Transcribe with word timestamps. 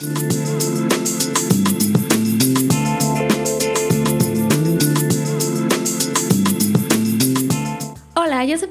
yo 0.00 1.03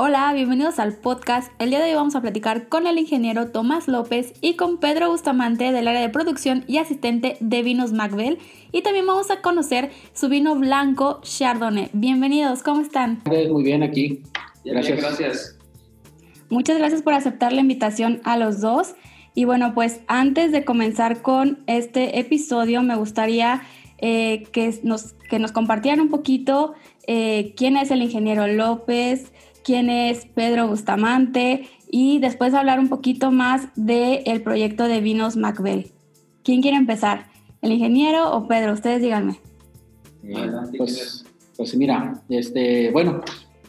Hola, 0.00 0.32
bienvenidos 0.32 0.78
al 0.78 0.94
podcast. 0.94 1.50
El 1.58 1.70
día 1.70 1.80
de 1.80 1.86
hoy 1.86 1.94
vamos 1.96 2.14
a 2.14 2.20
platicar 2.20 2.68
con 2.68 2.86
el 2.86 2.98
ingeniero 2.98 3.50
Tomás 3.50 3.88
López 3.88 4.32
y 4.40 4.54
con 4.54 4.78
Pedro 4.78 5.10
Bustamante 5.10 5.72
del 5.72 5.88
área 5.88 6.00
de 6.00 6.08
producción 6.08 6.62
y 6.68 6.78
asistente 6.78 7.36
de 7.40 7.64
vinos 7.64 7.90
Macbell. 7.90 8.38
Y 8.70 8.82
también 8.82 9.08
vamos 9.08 9.32
a 9.32 9.40
conocer 9.40 9.90
su 10.12 10.28
vino 10.28 10.54
blanco 10.54 11.18
Chardonnay. 11.24 11.90
Bienvenidos, 11.94 12.62
¿cómo 12.62 12.80
están? 12.80 13.22
Muy 13.26 13.64
bien 13.64 13.82
aquí. 13.82 14.22
Gracias. 14.64 15.00
gracias. 15.00 15.58
Muchas 16.48 16.78
gracias 16.78 17.02
por 17.02 17.14
aceptar 17.14 17.52
la 17.52 17.60
invitación 17.60 18.20
a 18.22 18.36
los 18.36 18.60
dos. 18.60 18.94
Y 19.34 19.46
bueno, 19.46 19.74
pues 19.74 20.02
antes 20.06 20.52
de 20.52 20.64
comenzar 20.64 21.22
con 21.22 21.58
este 21.66 22.20
episodio, 22.20 22.84
me 22.84 22.94
gustaría 22.94 23.62
eh, 24.00 24.44
que, 24.52 24.78
nos, 24.84 25.14
que 25.28 25.40
nos 25.40 25.50
compartieran 25.50 25.98
un 25.98 26.08
poquito 26.08 26.74
eh, 27.08 27.52
quién 27.56 27.76
es 27.76 27.90
el 27.90 28.00
ingeniero 28.00 28.46
López, 28.46 29.32
quién 29.68 29.90
es 29.90 30.24
Pedro 30.24 30.66
Bustamante 30.66 31.68
y 31.90 32.20
después 32.20 32.54
hablar 32.54 32.80
un 32.80 32.88
poquito 32.88 33.30
más 33.30 33.68
del 33.76 34.40
proyecto 34.42 34.84
de 34.84 35.02
vinos 35.02 35.36
Macbell. 35.36 35.90
¿Quién 36.42 36.62
quiere 36.62 36.78
empezar? 36.78 37.26
¿El 37.60 37.72
ingeniero 37.72 38.34
o 38.34 38.48
Pedro? 38.48 38.72
Ustedes 38.72 39.02
díganme. 39.02 39.38
pues, 40.78 41.26
pues, 41.54 41.76
mira, 41.76 42.18
este, 42.30 42.90
bueno, 42.92 43.20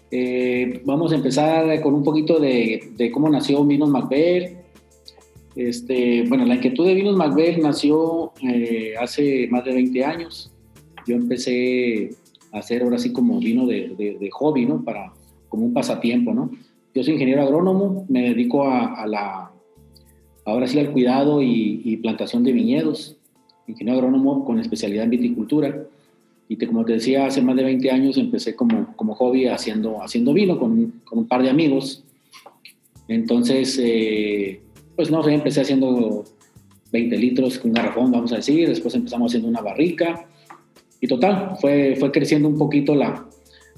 eh, 0.10 0.82
vamos 0.86 1.12
a 1.12 1.16
empezar 1.16 1.82
con 1.82 1.94
un 1.94 2.04
poquito 2.06 2.40
de, 2.40 3.12
cómo 3.14 3.28
nació 3.28 3.66
Vinos 3.66 3.90
Macbell. 3.90 4.56
Este, 5.58 6.24
bueno, 6.30 6.46
la 6.46 6.56
inquietud 6.56 6.86
de 6.88 6.94
Vinos 6.94 7.18
Macbell 7.18 7.62
nació 7.62 8.32
eh, 8.42 8.94
hace 8.98 9.50
más 9.52 9.66
de 9.66 9.74
20 9.74 10.06
años. 10.06 10.50
Yo 11.06 11.16
empecé 11.16 12.16
a 12.54 12.60
hacer 12.60 12.84
ahora 12.84 12.98
sí 12.98 13.12
como 13.12 13.38
vino 13.40 13.68
de, 13.68 13.96
de 13.98 14.30
hobby, 14.32 14.66
¿no? 14.66 14.82
Para, 14.82 15.12
como 15.50 15.66
un 15.66 15.74
pasatiempo, 15.74 16.34
¿no? 16.34 16.52
Yo 16.94 17.04
soy 17.04 17.14
ingeniero 17.14 17.42
agrónomo, 17.42 18.06
me 18.10 18.30
dedico 18.30 18.68
a, 18.68 19.06
la, 19.06 19.52
ahora 20.46 20.68
sí 20.68 20.80
al 20.80 20.92
cuidado 20.92 21.42
y, 21.42 21.98
plantación 21.98 22.44
de 22.44 22.52
viñedos, 22.52 23.18
ingeniero 23.68 24.00
agrónomo 24.00 24.46
con 24.46 24.60
especialidad 24.60 25.04
en 25.04 25.10
viticultura. 25.12 25.84
Y 26.48 26.56
te, 26.56 26.66
como 26.66 26.84
te 26.84 26.94
decía, 26.94 27.28
hace 27.28 27.44
más 27.44 27.56
de 27.56 27.64
20 27.64 27.92
años 27.92 28.18
empecé 28.18 28.56
como, 28.56 28.96
como 28.96 29.14
hobby 29.14 29.46
haciendo, 29.46 30.02
haciendo 30.02 30.34
vino 30.34 30.58
con, 30.58 31.02
con 31.04 31.20
un 31.20 31.28
par 31.28 31.44
de 31.44 31.50
amigos. 31.52 32.04
Entonces, 33.08 33.80
eh, 33.80 34.62
pues 34.96 35.12
no 35.12 35.22
sé, 35.22 35.34
empecé 35.34 35.62
haciendo 35.62 36.24
20 36.92 37.18
litros 37.18 37.60
con 37.60 37.72
garrafón, 37.72 38.12
vamos 38.12 38.32
a 38.34 38.38
decir, 38.38 38.68
después 38.68 38.96
empezamos 38.96 39.32
haciendo 39.32 39.48
una 39.48 39.62
barrica. 39.62 40.28
Y 41.00 41.08
total, 41.08 41.56
fue, 41.62 41.96
fue 41.98 42.12
creciendo 42.12 42.48
un 42.50 42.58
poquito 42.58 42.96
la, 42.96 43.26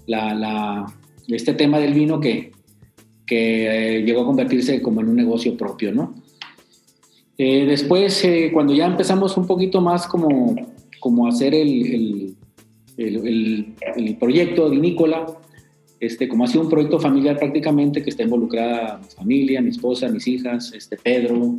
la, 0.07 0.33
la, 0.33 0.85
este 1.35 1.53
tema 1.53 1.79
del 1.79 1.93
vino 1.93 2.19
que, 2.19 2.51
que 3.25 3.97
eh, 3.97 4.03
llegó 4.03 4.21
a 4.21 4.25
convertirse 4.25 4.81
como 4.81 5.01
en 5.01 5.09
un 5.09 5.15
negocio 5.15 5.55
propio, 5.55 5.93
¿no? 5.93 6.15
Eh, 7.37 7.65
después, 7.65 8.23
eh, 8.23 8.51
cuando 8.53 8.73
ya 8.73 8.85
empezamos 8.85 9.35
un 9.37 9.47
poquito 9.47 9.81
más 9.81 10.05
como, 10.05 10.55
como 10.99 11.27
hacer 11.27 11.55
el, 11.55 12.35
el, 12.97 13.73
el, 13.95 14.17
proyecto 14.17 14.69
vinícola, 14.69 15.25
este, 15.99 16.27
como 16.27 16.43
ha 16.43 16.47
sido 16.47 16.63
un 16.63 16.69
proyecto 16.69 16.99
familiar 16.99 17.39
prácticamente 17.39 18.03
que 18.03 18.09
está 18.11 18.23
involucrada 18.23 18.99
mi 18.99 19.09
familia, 19.09 19.61
mi 19.61 19.69
esposa, 19.69 20.07
mis 20.09 20.27
hijas, 20.27 20.71
este, 20.73 20.97
Pedro, 20.97 21.55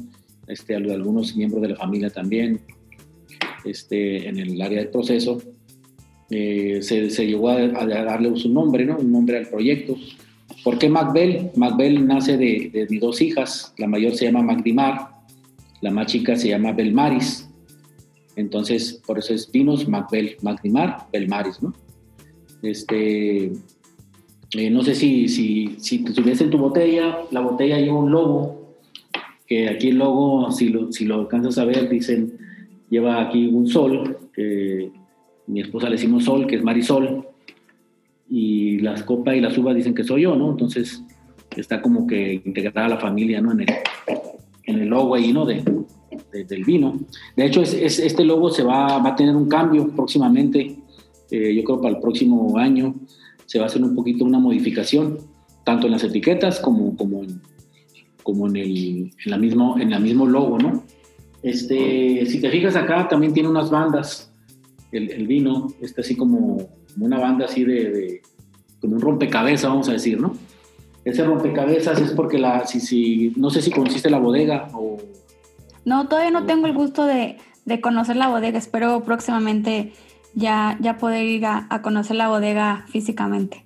este, 0.47 0.77
algunos 0.77 1.35
miembros 1.35 1.63
de 1.63 1.69
la 1.69 1.77
familia 1.77 2.11
también, 2.11 2.61
este, 3.65 4.29
en 4.29 4.39
el 4.39 4.61
área 4.61 4.79
del 4.79 4.91
proceso, 4.91 5.41
eh, 6.35 6.79
se, 6.81 7.11
se, 7.11 7.27
llegó 7.27 7.51
a, 7.51 7.59
darle 7.59 8.35
su 8.37 8.49
nombre, 8.49 8.87
¿no? 8.87 8.97
Un 8.97 9.13
nombre 9.13 9.37
al 9.37 9.49
proyecto. 9.49 9.97
¿Por 10.65 10.79
qué 10.79 10.89
Macbell? 10.89 11.51
Macbell 11.57 12.07
nace 12.07 12.39
de, 12.39 12.71
de, 12.73 12.87
mis 12.89 13.01
dos 13.01 13.21
hijas. 13.21 13.75
La 13.77 13.87
mayor 13.87 14.15
se 14.15 14.25
llama 14.25 14.43
Magdimar, 14.43 15.11
la 15.83 15.91
más 15.91 16.07
chica 16.07 16.37
se 16.37 16.49
llama 16.49 16.73
Belmaris. 16.73 17.51
Entonces, 18.35 19.03
por 19.07 19.19
eso 19.19 19.35
es 19.35 19.51
Vinos 19.53 19.87
Macbell, 19.87 20.37
Magdimar, 20.41 21.07
Belmaris, 21.13 21.63
¿no? 21.63 21.75
Este, 22.63 23.53
eh, 24.55 24.71
no 24.71 24.83
sé 24.83 24.95
si, 24.95 25.29
si, 25.29 25.77
si 25.79 26.03
tuviese 26.03 26.45
en 26.45 26.51
tu 26.51 26.57
botella, 26.57 27.25
la 27.31 27.41
botella 27.41 27.79
lleva 27.79 27.99
un 27.99 28.11
logo, 28.11 28.79
que 29.47 29.69
aquí 29.69 29.89
el 29.89 29.99
logo, 29.99 30.51
si 30.51 30.69
lo, 30.69 30.91
si 30.93 31.05
lo 31.05 31.17
alcanzas 31.17 31.59
a 31.59 31.67
ver, 31.67 31.91
dicen, 31.91 32.39
lleva 32.89 33.21
aquí 33.21 33.49
un 33.49 33.67
sol, 33.67 34.19
que 34.33 34.93
mi 35.47 35.61
esposa 35.61 35.89
le 35.89 35.97
decimos 35.97 36.25
Sol, 36.25 36.47
que 36.47 36.57
es 36.57 36.63
Marisol, 36.63 37.27
y 38.29 38.79
las 38.79 39.03
copas 39.03 39.37
y 39.37 39.41
las 39.41 39.57
uvas 39.59 39.75
dicen 39.75 39.95
que 39.95 40.05
soy 40.05 40.23
yo, 40.23 40.37
¿no? 40.37 40.51
Entonces 40.51 41.03
está 41.57 41.83
como 41.83 42.07
que 42.07 42.41
integrada 42.45 42.89
la 42.89 42.99
familia, 42.99 43.41
¿no? 43.41 43.53
En 43.53 43.61
el, 43.61 43.69
en 44.65 44.79
el 44.79 44.89
logo 44.89 45.15
ahí, 45.15 45.33
¿no? 45.33 45.45
De, 45.45 45.63
del 46.33 46.65
vino. 46.65 46.99
De 47.37 47.45
hecho, 47.45 47.63
es, 47.63 47.75
este 47.75 48.25
logo 48.25 48.51
se 48.51 48.63
va, 48.63 48.99
va, 48.99 49.11
a 49.11 49.17
tener 49.17 49.37
un 49.37 49.49
cambio 49.49 49.89
próximamente, 49.95 50.77
eh, 51.31 51.55
yo 51.55 51.65
creo 51.65 51.81
para 51.81 51.95
el 51.95 52.01
próximo 52.01 52.57
año 52.57 52.95
se 53.45 53.59
va 53.59 53.65
a 53.65 53.69
hacer 53.69 53.83
un 53.83 53.95
poquito 53.95 54.25
una 54.25 54.39
modificación, 54.39 55.19
tanto 55.65 55.87
en 55.87 55.93
las 55.93 56.05
etiquetas 56.05 56.59
como, 56.59 56.97
como, 56.97 57.23
en, 57.23 57.43
como 58.23 58.47
en, 58.49 58.57
el, 58.57 59.11
en, 59.25 59.31
la 59.31 59.37
mismo, 59.37 59.79
en 59.79 59.91
la 59.91 59.99
mismo 59.99 60.27
logo, 60.27 60.59
¿no? 60.59 60.85
Este, 61.43 62.25
si 62.25 62.41
te 62.41 62.51
fijas 62.51 62.77
acá, 62.77 63.09
también 63.09 63.35
tiene 63.35 63.49
unas 63.51 63.71
bandas 63.71 64.32
el, 64.93 65.27
vino, 65.27 65.69
está 65.81 66.03
así 66.03 66.15
como, 66.15 66.69
una 67.01 67.19
banda 67.19 67.47
así 67.47 67.65
de, 67.65 68.21
como 68.81 68.97
un 68.97 69.01
rompecabezas, 69.01 69.71
vamos 69.71 69.89
a 69.89 69.93
decir, 69.93 70.21
¿no? 70.21 70.37
Ese 71.05 71.25
rompecabezas 71.25 72.01
es 72.01 72.11
porque 72.13 72.39
la, 72.39 72.67
si, 72.67 72.79
si, 72.79 73.33
no 73.37 73.51
sé 73.51 73.63
si 73.63 73.71
consiste 73.71 74.11
la 74.11 74.19
bodega 74.19 74.69
o... 74.75 74.99
No, 75.85 76.07
todavía 76.07 76.31
no 76.31 76.47
tengo 76.47 76.67
el 76.67 76.75
gusto 76.75 77.07
de, 77.07 77.39
conocer 77.81 78.17
la 78.17 78.29
bodega, 78.29 78.59
espero 78.59 79.03
próximamente 79.03 79.93
ya, 80.35 80.77
ya 80.81 80.99
poder 80.99 81.25
ir 81.25 81.47
a, 81.47 81.81
conocer 81.83 82.17
la 82.17 82.29
bodega 82.29 82.85
físicamente. 82.89 83.65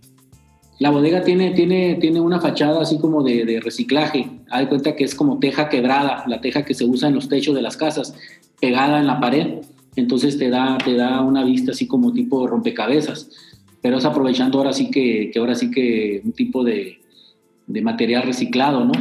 La 0.79 0.91
bodega 0.91 1.23
tiene, 1.23 1.53
tiene, 1.53 1.97
tiene 1.97 2.21
una 2.21 2.41
fachada 2.41 2.83
así 2.83 2.99
como 2.99 3.23
de, 3.23 3.45
de 3.45 3.61
reciclaje. 3.61 4.31
Hay 4.51 4.67
cuenta 4.67 4.95
que 4.95 5.05
es 5.05 5.15
como 5.15 5.39
teja 5.39 5.69
quebrada, 5.69 6.25
la 6.27 6.41
teja 6.41 6.65
que 6.65 6.75
se 6.75 6.85
usa 6.85 7.09
en 7.09 7.15
los 7.15 7.29
techos 7.29 7.55
de 7.55 7.63
las 7.63 7.77
casas, 7.77 8.15
pegada 8.61 8.99
en 8.99 9.07
la 9.07 9.19
pared 9.19 9.63
entonces 9.97 10.39
te 10.39 10.51
da, 10.51 10.79
te 10.79 10.95
da 10.95 11.23
una 11.23 11.43
vista 11.43 11.73
así 11.73 11.87
como 11.87 12.13
tipo 12.13 12.47
rompecabezas, 12.47 13.31
pero 13.81 13.97
es 13.97 14.05
aprovechando 14.05 14.59
ahora 14.59 14.73
sí 14.73 14.91
que, 14.91 15.31
que 15.33 15.39
ahora 15.39 15.55
sí 15.55 15.71
que 15.71 16.21
un 16.25 16.33
tipo 16.33 16.63
de, 16.63 16.99
de 17.67 17.83
material 17.83 18.25
reciclado, 18.25 18.85
¿no? 18.85 18.93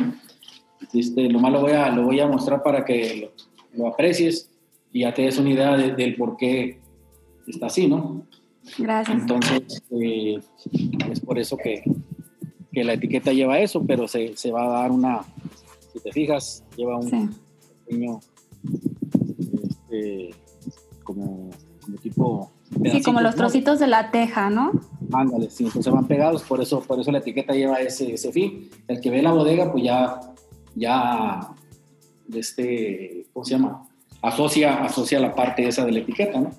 Este, 0.94 1.30
lo 1.30 1.40
lo 1.50 1.62
voy 1.62 1.74
a, 1.74 1.90
lo 1.90 2.04
voy 2.04 2.20
a 2.20 2.28
mostrar 2.28 2.64
para 2.64 2.86
que 2.86 3.30
lo, 3.74 3.88
aprecies 3.88 4.50
y 4.94 5.02
ya 5.02 5.14
te 5.14 5.24
des 5.24 5.38
una 5.38 5.50
idea 5.50 5.76
del 5.76 6.16
por 6.16 6.38
qué 6.38 6.80
está 7.46 7.66
así, 7.66 7.88
¿no? 7.88 8.26
Gracias. 8.78 9.20
Entonces, 9.20 9.84
eh, 9.92 10.40
es 11.12 11.20
por 11.20 11.38
eso 11.38 11.58
que, 11.58 11.84
que, 12.72 12.84
la 12.84 12.94
etiqueta 12.94 13.34
lleva 13.34 13.60
eso, 13.60 13.84
pero 13.86 14.08
se, 14.08 14.38
se, 14.38 14.52
va 14.52 14.66
a 14.66 14.82
dar 14.82 14.92
una, 14.92 15.22
si 15.92 16.00
te 16.00 16.12
fijas, 16.14 16.64
lleva 16.78 16.98
un 16.98 17.36
pequeño... 17.86 18.20
Este, 19.64 20.45
Sí, 22.92 23.02
como 23.04 23.22
los 23.22 23.36
trocitos 23.36 23.80
de 23.80 23.88
la 23.88 24.12
teja, 24.12 24.50
¿no? 24.50 24.72
Ándale, 25.14 25.50
sí, 25.50 25.66
entonces 25.66 25.94
van 25.94 26.08
pegados, 26.08 26.44
por 26.44 26.62
eso, 26.62 26.82
por 26.82 27.00
eso 27.00 27.12
la 27.12 27.20
etiqueta 27.20 27.54
lleva 27.54 27.80
ese, 27.80 28.14
ese 28.14 28.32
fin. 28.32 28.70
El 28.88 29.00
que 29.02 29.12
ve 29.12 29.22
la 29.22 29.32
bodega, 29.32 29.72
pues 29.72 29.84
ya, 29.84 30.20
ya, 30.76 31.48
este, 32.34 33.28
¿cómo 33.34 33.46
se 33.46 33.52
llama? 33.52 33.84
Asocia, 34.22 34.84
asocia 34.84 35.20
la 35.20 35.36
parte 35.36 35.68
esa 35.68 35.86
de 35.86 35.92
la 35.92 36.00
etiqueta, 36.00 36.40
¿no? 36.40 36.52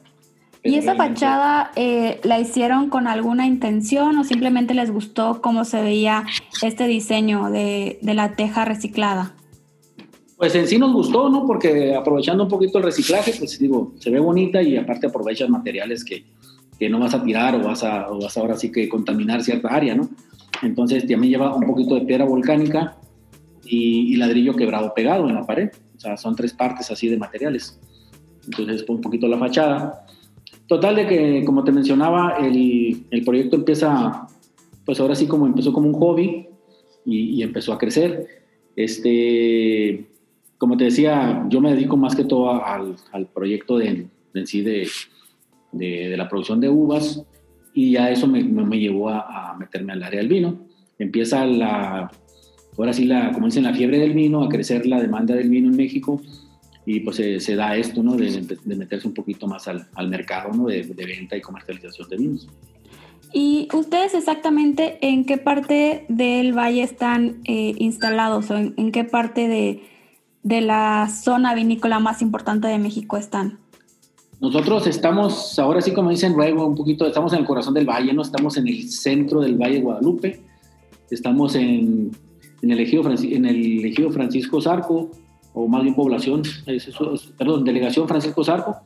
¿Y 0.63 0.77
esa 0.77 0.97
fachada 0.97 1.71
eh, 1.77 2.21
la 2.25 2.41
hicieron 2.41 2.89
con 2.89 3.07
alguna 3.07 3.47
intención 3.47 4.19
o 4.19 4.25
simplemente 4.25 4.75
les 4.75 4.91
gustó 4.91 5.41
cómo 5.41 5.65
se 5.65 5.81
veía 5.81 6.25
este 6.63 6.89
diseño 6.89 7.51
de, 7.51 7.99
de 8.03 8.15
la 8.15 8.33
teja 8.33 8.65
reciclada? 8.65 9.35
Pues 10.37 10.55
en 10.55 10.69
sí 10.69 10.79
nos 10.79 10.93
gustó, 10.93 11.31
¿no? 11.31 11.47
Porque 11.47 11.95
aprovechando 11.95 12.45
un 12.45 12.51
poquito 12.51 12.79
el 12.79 12.85
reciclaje, 12.85 13.33
pues 13.39 13.59
digo, 13.59 13.95
se 13.99 14.11
ve 14.11 14.21
bonita 14.21 14.63
y 14.63 14.77
aparte 14.77 15.07
aprovechas 15.07 15.49
materiales 15.49 16.05
que, 16.05 16.25
que 16.79 16.91
no 16.91 16.99
vas 16.99 17.15
a 17.15 17.25
tirar 17.25 17.55
o 17.55 17.61
vas 17.61 17.83
a, 17.83 18.11
o 18.11 18.21
vas 18.21 18.37
ahora 18.37 18.57
sí 18.57 18.71
que 18.71 18.89
contaminar 18.89 19.43
cierta 19.43 19.69
área, 19.69 19.95
¿no? 19.95 20.11
Entonces 20.63 21.07
también 21.07 21.33
lleva 21.33 21.55
un 21.55 21.67
poquito 21.67 21.95
de 21.95 22.03
piedra 22.03 22.27
volcánica 22.27 22.97
y, 23.65 24.17
ladrillo 24.17 24.55
quebrado 24.55 24.93
pegado 24.95 25.29
en 25.29 25.35
la 25.35 25.47
pared. 25.47 25.71
O 25.97 26.01
sea, 26.01 26.17
son 26.17 26.37
tres 26.37 26.53
partes 26.53 26.91
así 26.91 27.09
de 27.09 27.17
materiales. 27.17 27.81
Entonces, 28.45 28.85
un 28.89 29.01
poquito 29.01 29.27
la 29.29 29.39
fachada. 29.39 30.07
Total 30.67 30.97
de 30.97 31.07
que, 31.07 31.45
como 31.45 31.65
te 31.65 31.73
mencionaba, 31.73 32.37
el, 32.41 33.07
el 33.11 33.25
proyecto 33.25 33.57
empieza, 33.57 34.29
pues 34.85 35.01
ahora 35.01 35.15
sí 35.15 35.27
como 35.27 35.47
empezó 35.47 35.73
como 35.73 35.89
un 35.89 35.95
hobby 35.95 36.47
y, 37.05 37.19
y 37.37 37.43
empezó 37.43 37.73
a 37.73 37.79
crecer. 37.79 38.27
Este, 38.77 40.07
como 40.59 40.77
te 40.77 40.85
decía, 40.85 41.45
yo 41.49 41.61
me 41.61 41.75
dedico 41.75 41.97
más 41.97 42.15
que 42.15 42.25
todo 42.25 42.65
al, 42.65 42.97
al 43.13 43.27
proyecto 43.27 43.79
de, 43.79 44.07
en 44.35 44.47
sí 44.47 44.63
de, 44.63 44.89
de, 45.73 46.09
de, 46.09 46.17
la 46.17 46.29
producción 46.29 46.61
de 46.61 46.69
uvas 46.69 47.23
y 47.75 47.93
ya 47.93 48.11
eso 48.11 48.27
me, 48.27 48.43
me 48.43 48.79
llevó 48.79 49.11
a, 49.11 49.51
a, 49.51 49.57
meterme 49.57 49.93
al 49.93 50.03
área 50.03 50.21
del 50.21 50.29
vino. 50.29 50.59
Empieza 50.99 51.45
la, 51.45 52.11
ahora 52.79 52.93
sí, 52.93 53.05
la, 53.05 53.33
como 53.33 53.47
dicen, 53.47 53.65
la 53.65 53.75
fiebre 53.75 53.99
del 53.99 54.15
vino, 54.15 54.43
a 54.43 54.49
crecer 54.49 54.87
la 54.87 55.01
demanda 55.01 55.35
del 55.35 55.51
vino 55.51 55.69
en 55.69 55.77
México 55.77 56.21
y 56.87 57.01
pues 57.01 57.17
se, 57.17 57.41
se 57.41 57.57
da 57.57 57.77
esto, 57.77 58.03
¿no? 58.03 58.17
De, 58.17 58.31
de, 58.65 58.77
meterse 58.77 59.09
un 59.09 59.15
poquito 59.15 59.47
más 59.47 59.69
al, 59.69 59.87
al 59.95 60.09
mercado, 60.09 60.53
¿no? 60.55 60.67
De, 60.67 60.85
de, 60.85 61.05
venta 61.05 61.37
y 61.37 61.41
comercialización 61.43 62.09
de 62.09 62.17
vinos. 62.17 62.49
¿Y 63.33 63.69
ustedes 63.75 64.15
exactamente 64.15 64.99
en 65.03 65.27
qué 65.27 65.37
parte 65.37 66.07
del 66.09 66.57
valle 66.57 66.83
están 66.83 67.43
eh, 67.45 67.75
instalados 67.77 68.51
o 68.51 68.57
en, 68.57 68.73
en 68.77 68.93
qué 68.93 69.05
parte 69.05 69.49
de, 69.49 69.83
de 70.47 70.61
la 70.61 71.09
zona 71.09 71.57
vinícola 71.57 71.99
más 71.99 72.23
importante 72.23 72.69
de 72.69 72.79
México 72.79 73.17
están? 73.17 73.59
Nosotros 74.41 74.87
estamos, 74.87 75.59
ahora 75.59 75.81
sí 75.81 75.91
como 75.91 76.11
dicen 76.11 76.35
luego, 76.35 76.65
un 76.65 76.77
poquito, 76.77 77.05
estamos 77.05 77.33
en 77.33 77.41
el 77.41 77.45
corazón 77.45 77.75
del 77.75 77.85
valle, 77.85 78.13
¿no? 78.13 78.23
Estamos 78.23 78.57
en 78.57 78.69
el 78.69 78.89
centro 78.89 79.41
del 79.41 79.57
Valle 79.57 79.77
de 79.77 79.81
Guadalupe, 79.81 80.41
estamos 81.11 81.57
en, 81.57 82.13
en, 82.63 82.71
el, 82.71 82.79
ejido, 82.79 83.11
en 83.11 83.45
el 83.45 83.85
ejido 83.87 84.13
Francisco 84.13 84.61
Zarco, 84.61 85.11
o 85.53 85.67
más 85.67 85.83
bien 85.83 85.97
población, 85.97 86.43
perdón, 87.37 87.65
delegación 87.65 88.07
Francisco 88.07 88.45
Zarco. 88.45 88.77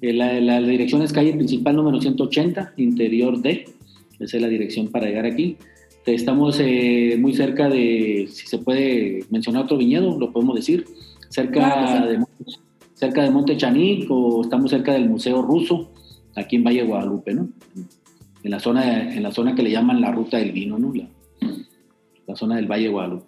Eh, 0.00 0.12
la, 0.12 0.60
dirección 0.60 1.02
es 1.02 1.12
calle 1.12 1.34
principal 1.34 1.76
número 1.76 2.00
180, 2.00 2.72
interior 2.78 3.40
D, 3.40 3.68
esa 4.18 4.36
es 4.36 4.42
la 4.42 4.48
dirección 4.48 4.88
para 4.88 5.06
llegar 5.06 5.24
aquí. 5.24 5.56
Estamos 6.06 6.60
eh, 6.60 7.16
muy 7.18 7.34
cerca 7.34 7.68
de, 7.68 8.28
si 8.30 8.46
se 8.46 8.58
puede 8.58 9.24
mencionar 9.30 9.64
otro 9.64 9.78
viñedo, 9.78 10.18
lo 10.18 10.32
podemos 10.32 10.54
decir, 10.54 10.84
cerca 11.30 11.60
claro, 11.60 12.06
sí. 12.06 12.16
de 12.16 12.24
cerca 12.94 13.22
de 13.22 13.30
Monte 13.30 13.56
Chanic 13.56 14.06
o 14.10 14.42
estamos 14.42 14.70
cerca 14.70 14.92
del 14.92 15.08
Museo 15.08 15.42
Ruso, 15.42 15.90
aquí 16.36 16.56
en 16.56 16.64
Valle 16.64 16.82
de 16.82 16.88
Guadalupe, 16.88 17.34
¿no? 17.34 17.48
En 18.42 18.50
la 18.50 18.60
zona, 18.60 19.14
en 19.14 19.22
la 19.22 19.32
zona 19.32 19.54
que 19.54 19.62
le 19.62 19.70
llaman 19.70 20.00
la 20.00 20.12
Ruta 20.12 20.36
del 20.36 20.52
Vino, 20.52 20.78
¿no? 20.78 20.92
La, 20.94 21.08
la 22.26 22.36
zona 22.36 22.56
del 22.56 22.66
Valle 22.66 22.84
de 22.84 22.90
Guadalupe. 22.90 23.26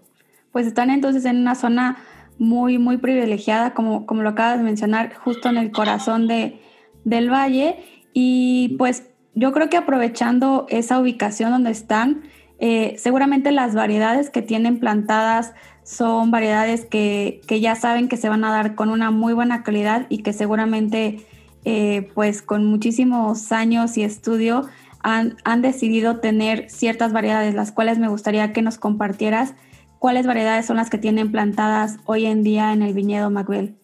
Pues 0.52 0.66
están 0.66 0.90
entonces 0.90 1.24
en 1.24 1.38
una 1.38 1.54
zona 1.54 1.98
muy, 2.38 2.78
muy 2.78 2.98
privilegiada, 2.98 3.74
como, 3.74 4.06
como 4.06 4.22
lo 4.22 4.30
acabas 4.30 4.58
de 4.58 4.64
mencionar, 4.64 5.14
justo 5.14 5.48
en 5.48 5.56
el 5.56 5.70
corazón 5.70 6.26
de, 6.26 6.58
del 7.04 7.30
valle. 7.30 7.76
Y 8.12 8.76
pues 8.78 9.10
yo 9.34 9.52
creo 9.52 9.68
que 9.68 9.76
aprovechando 9.76 10.66
esa 10.68 11.00
ubicación 11.00 11.50
donde 11.50 11.70
están, 11.70 12.22
eh, 12.58 12.94
seguramente 12.98 13.52
las 13.52 13.74
variedades 13.74 14.30
que 14.30 14.42
tienen 14.42 14.78
plantadas 14.78 15.52
son 15.82 16.30
variedades 16.30 16.84
que, 16.84 17.40
que, 17.46 17.60
ya 17.60 17.74
saben 17.74 18.08
que 18.08 18.16
se 18.16 18.28
van 18.28 18.44
a 18.44 18.50
dar 18.50 18.74
con 18.74 18.88
una 18.88 19.10
muy 19.10 19.34
buena 19.34 19.62
calidad 19.62 20.06
y 20.08 20.18
que 20.18 20.32
seguramente 20.32 21.20
eh, 21.64 22.08
pues 22.14 22.42
con 22.42 22.64
muchísimos 22.64 23.52
años 23.52 23.96
y 23.98 24.02
estudio 24.02 24.66
han, 25.02 25.36
han, 25.44 25.62
decidido 25.62 26.18
tener 26.18 26.70
ciertas 26.70 27.12
variedades, 27.12 27.54
las 27.54 27.72
cuales 27.72 27.98
me 27.98 28.08
gustaría 28.08 28.52
que 28.52 28.62
nos 28.62 28.78
compartieras 28.78 29.54
cuáles 29.98 30.26
variedades 30.26 30.66
son 30.66 30.76
las 30.76 30.90
que 30.90 30.98
tienen 30.98 31.30
plantadas 31.30 31.98
hoy 32.04 32.26
en 32.26 32.42
día 32.42 32.72
en 32.72 32.82
el 32.82 32.94
viñedo 32.94 33.30
Macbel. 33.30 33.74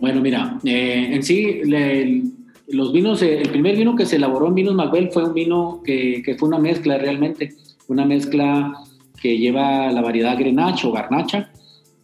Bueno, 0.00 0.20
mira, 0.20 0.58
eh, 0.64 1.10
en 1.12 1.22
sí 1.22 1.60
le, 1.64 2.22
los 2.68 2.92
vinos, 2.92 3.22
eh, 3.22 3.40
el 3.40 3.48
primer 3.48 3.76
vino 3.76 3.96
que 3.96 4.06
se 4.06 4.16
elaboró 4.16 4.48
en 4.48 4.54
vinos 4.54 4.74
Macbel 4.74 5.10
fue 5.10 5.24
un 5.24 5.34
vino 5.34 5.82
que, 5.84 6.36
fue 6.38 6.48
una 6.48 6.58
mezcla 6.58 6.98
realmente, 6.98 7.54
una 7.88 8.04
mezcla 8.04 8.74
que 9.20 9.38
lleva 9.38 9.90
la 9.90 10.02
variedad 10.02 10.38
Grenache 10.38 10.86
o 10.86 10.92
Garnacha, 10.92 11.50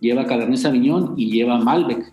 lleva 0.01 0.27
Cabernet 0.27 0.59
Sauvignon 0.59 1.15
y 1.17 1.31
lleva 1.31 1.59
Malbec. 1.59 2.13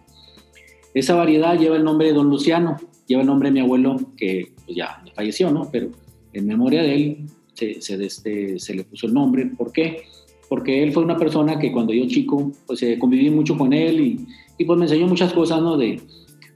Esa 0.94 1.16
variedad 1.16 1.58
lleva 1.58 1.78
el 1.78 1.84
nombre 1.84 2.08
de 2.08 2.14
Don 2.14 2.30
Luciano, 2.30 2.78
lleva 3.08 3.22
el 3.22 3.28
nombre 3.28 3.50
de 3.50 3.54
mi 3.54 3.60
abuelo 3.62 3.98
que 4.18 4.52
pues 4.66 4.76
ya 4.76 5.02
falleció, 5.16 5.50
¿no? 5.50 5.70
Pero 5.72 5.90
en 6.34 6.46
memoria 6.46 6.84
de 6.84 6.96
él 6.96 7.18
se, 7.54 7.78
este, 8.04 8.58
le 8.74 8.84
puso 8.84 9.08
el 9.08 9.14
nombre. 9.14 9.46
¿Por 9.46 9.72
qué? 9.72 10.04
Porque 10.50 10.84
él 10.84 10.92
fue 10.92 11.04
una 11.04 11.18
persona 11.18 11.58
que 11.58 11.72
cuando 11.72 11.94
yo 11.94 12.06
chico, 12.08 12.52
pues 12.68 12.84
eh, 12.84 13.00
conviví 13.00 13.30
mucho 13.30 13.58
con 13.58 13.72
él 13.72 14.02
y, 14.02 14.28
y, 14.58 14.66
pues 14.66 14.78
me 14.78 14.86
enseñó 14.86 15.08
muchas 15.08 15.32
cosas, 15.32 15.62
¿no? 15.62 15.78
De, 15.78 16.02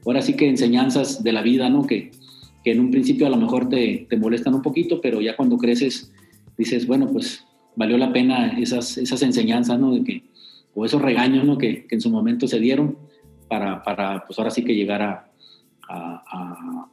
ahora 0.06 0.22
sí 0.22 0.34
que 0.34 0.48
enseñanzas 0.48 1.22
de 1.22 1.32
la 1.32 1.42
vida, 1.42 1.68
¿no? 1.68 1.86
Que, 1.86 2.10
que 2.64 2.72
en 2.72 2.80
un 2.80 2.90
principio 2.90 3.26
a 3.26 3.30
lo 3.30 3.36
mejor 3.36 3.68
te, 3.68 4.06
te 4.08 4.16
molestan 4.16 4.54
un 4.54 4.62
poquito, 4.62 5.00
pero 5.00 5.20
ya 5.20 5.36
cuando 5.36 5.58
creces 5.58 6.12
dices, 6.56 6.86
bueno, 6.86 7.08
pues 7.12 7.44
valió 7.74 7.98
la 7.98 8.12
pena 8.12 8.58
esas, 8.58 8.96
esas 8.98 9.22
enseñanzas, 9.22 9.78
¿no? 9.78 9.94
De 9.94 10.02
que, 10.02 10.22
o 10.74 10.84
esos 10.84 11.02
regaños, 11.02 11.44
¿no? 11.44 11.58
Que, 11.58 11.86
que 11.86 11.94
en 11.94 12.00
su 12.00 12.10
momento 12.10 12.48
se 12.48 12.58
dieron 12.58 12.96
para, 13.48 13.82
para, 13.82 14.24
pues 14.24 14.38
ahora 14.38 14.50
sí 14.50 14.64
que 14.64 14.74
llegar 14.74 15.02
a, 15.02 15.30
a, 15.88 16.24
a 16.26 16.88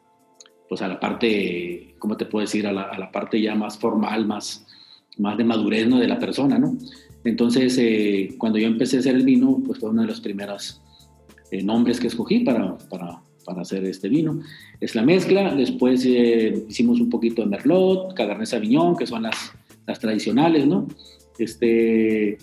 pues 0.69 0.81
a 0.81 0.87
la 0.87 0.99
parte, 0.99 1.95
¿cómo 1.99 2.17
te 2.17 2.25
puedo 2.25 2.41
decir? 2.41 2.65
A 2.67 2.71
la, 2.71 2.83
a 2.83 2.97
la, 2.97 3.11
parte 3.11 3.39
ya 3.39 3.53
más 3.55 3.77
formal, 3.77 4.25
más, 4.25 4.65
más 5.17 5.37
de 5.37 5.43
madurez, 5.43 5.87
¿no? 5.87 5.99
De 5.99 6.07
la 6.07 6.19
persona, 6.19 6.57
¿no? 6.57 6.75
Entonces, 7.23 7.77
eh, 7.77 8.35
cuando 8.37 8.59
yo 8.59 8.67
empecé 8.67 8.97
a 8.97 8.99
hacer 8.99 9.15
el 9.15 9.23
vino, 9.23 9.61
pues 9.65 9.79
fue 9.79 9.89
uno 9.89 10.01
de 10.01 10.07
los 10.07 10.19
primeros 10.19 10.82
eh, 11.53 11.61
nombres 11.61 11.99
que 11.99 12.07
escogí 12.07 12.39
para, 12.39 12.77
para, 12.89 13.21
para, 13.45 13.61
hacer 13.61 13.85
este 13.85 14.09
vino. 14.09 14.41
Es 14.81 14.95
la 14.95 15.03
mezcla, 15.03 15.53
después 15.53 16.03
eh, 16.05 16.65
hicimos 16.67 16.99
un 16.99 17.11
poquito 17.11 17.43
de 17.43 17.47
Merlot, 17.47 18.15
Cabernet 18.15 18.47
Sauvignon, 18.47 18.95
que 18.95 19.05
son 19.05 19.21
las, 19.21 19.53
las 19.85 19.99
tradicionales, 19.99 20.65
¿no? 20.65 20.87
Este, 21.37 22.39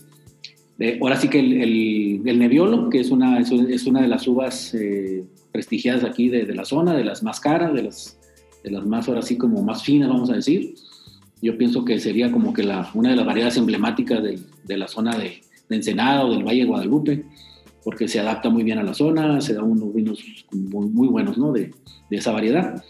ahora 1.00 1.16
sí 1.16 1.28
que 1.28 1.40
el, 1.40 1.52
el, 1.60 2.22
el, 2.24 2.38
Nebbiolo, 2.38 2.88
que 2.88 3.00
es 3.00 3.10
una, 3.10 3.40
es 3.40 3.86
una 3.86 4.00
de 4.00 4.08
las 4.08 4.28
uvas 4.28 4.74
eh, 4.74 5.24
prestigiadas 5.50 6.04
aquí 6.04 6.28
de, 6.28 6.46
de, 6.46 6.54
la 6.54 6.64
zona, 6.64 6.94
de 6.94 7.04
las 7.04 7.24
más 7.24 7.40
caras, 7.40 7.74
de 7.74 7.82
las, 7.82 8.16
de 8.62 8.70
las 8.70 8.86
más, 8.86 9.08
ahora 9.08 9.22
sí 9.22 9.36
como 9.36 9.62
más 9.64 9.82
finas, 9.82 10.08
vamos 10.08 10.30
a 10.30 10.34
decir. 10.34 10.74
Yo 11.42 11.58
pienso 11.58 11.84
que 11.84 11.98
sería 11.98 12.30
como 12.30 12.52
que 12.52 12.62
la, 12.62 12.88
una 12.94 13.10
de 13.10 13.16
las 13.16 13.26
variedades 13.26 13.56
emblemáticas 13.56 14.22
de, 14.22 14.38
de 14.62 14.76
la 14.76 14.86
zona 14.86 15.18
de, 15.18 15.40
de, 15.68 15.76
Ensenada 15.76 16.24
o 16.24 16.32
del 16.32 16.44
Valle 16.44 16.60
de 16.60 16.66
Guadalupe, 16.66 17.24
porque 17.84 18.08
se 18.08 18.20
adapta 18.20 18.50
muy 18.50 18.62
bien 18.62 18.78
a 18.78 18.82
la 18.82 18.94
zona, 18.94 19.40
se 19.40 19.54
da 19.54 19.62
unos 19.62 19.94
vinos 19.94 20.22
muy, 20.52 20.86
muy 20.86 21.08
buenos, 21.08 21.38
¿no? 21.38 21.52
De, 21.52 21.70
de 22.10 22.16
esa 22.16 22.32
variedad. 22.32 22.82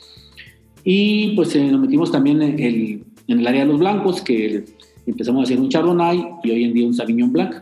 Y 0.84 1.34
pues 1.36 1.54
eh, 1.54 1.64
nos 1.64 1.80
metimos 1.80 2.10
también 2.10 2.40
en 2.42 2.58
el, 2.58 3.04
en 3.28 3.40
el 3.40 3.46
área 3.46 3.62
de 3.62 3.68
los 3.68 3.78
blancos, 3.78 4.22
que 4.22 4.64
empezamos 5.06 5.40
a 5.40 5.42
hacer 5.44 5.60
un 5.60 5.68
Chardonnay 5.68 6.24
y 6.42 6.50
hoy 6.50 6.64
en 6.64 6.72
día 6.72 6.86
un 6.86 6.94
Sauvignon 6.94 7.32
Blanc. 7.32 7.56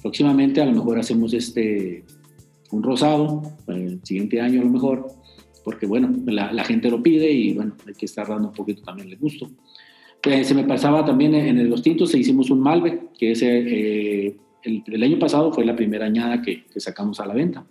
Próximamente 0.00 0.60
a 0.60 0.66
lo 0.66 0.72
mejor 0.72 0.98
hacemos 0.98 1.32
este, 1.34 2.04
un 2.70 2.82
rosado, 2.82 3.42
el 3.68 4.00
siguiente 4.02 4.40
año 4.40 4.60
a 4.60 4.64
lo 4.64 4.70
mejor, 4.70 5.08
porque 5.64 5.86
bueno, 5.86 6.12
la, 6.26 6.52
la, 6.52 6.64
gente 6.64 6.90
lo 6.90 7.02
pide 7.02 7.30
y 7.30 7.54
bueno, 7.54 7.76
hay 7.86 7.94
que 7.94 8.06
estar 8.06 8.26
dando 8.28 8.48
un 8.48 8.54
poquito 8.54 8.82
también 8.82 9.08
el 9.08 9.18
gusto. 9.18 9.48
Eh, 10.24 10.44
se 10.44 10.54
me 10.54 10.64
pasaba 10.64 11.04
también 11.04 11.34
en, 11.34 11.58
en 11.58 11.70
los 11.70 11.82
tintos, 11.82 12.14
e 12.14 12.18
hicimos 12.18 12.50
un 12.50 12.60
Malbec, 12.60 13.12
que 13.12 13.32
ese, 13.32 14.26
eh, 14.26 14.36
el, 14.62 14.82
el, 14.86 15.02
año 15.02 15.18
pasado 15.18 15.52
fue 15.52 15.64
la 15.64 15.76
primera 15.76 16.06
añada 16.06 16.42
que, 16.42 16.64
que, 16.64 16.80
sacamos 16.80 17.20
a 17.20 17.26
la 17.26 17.34
venta. 17.34 17.64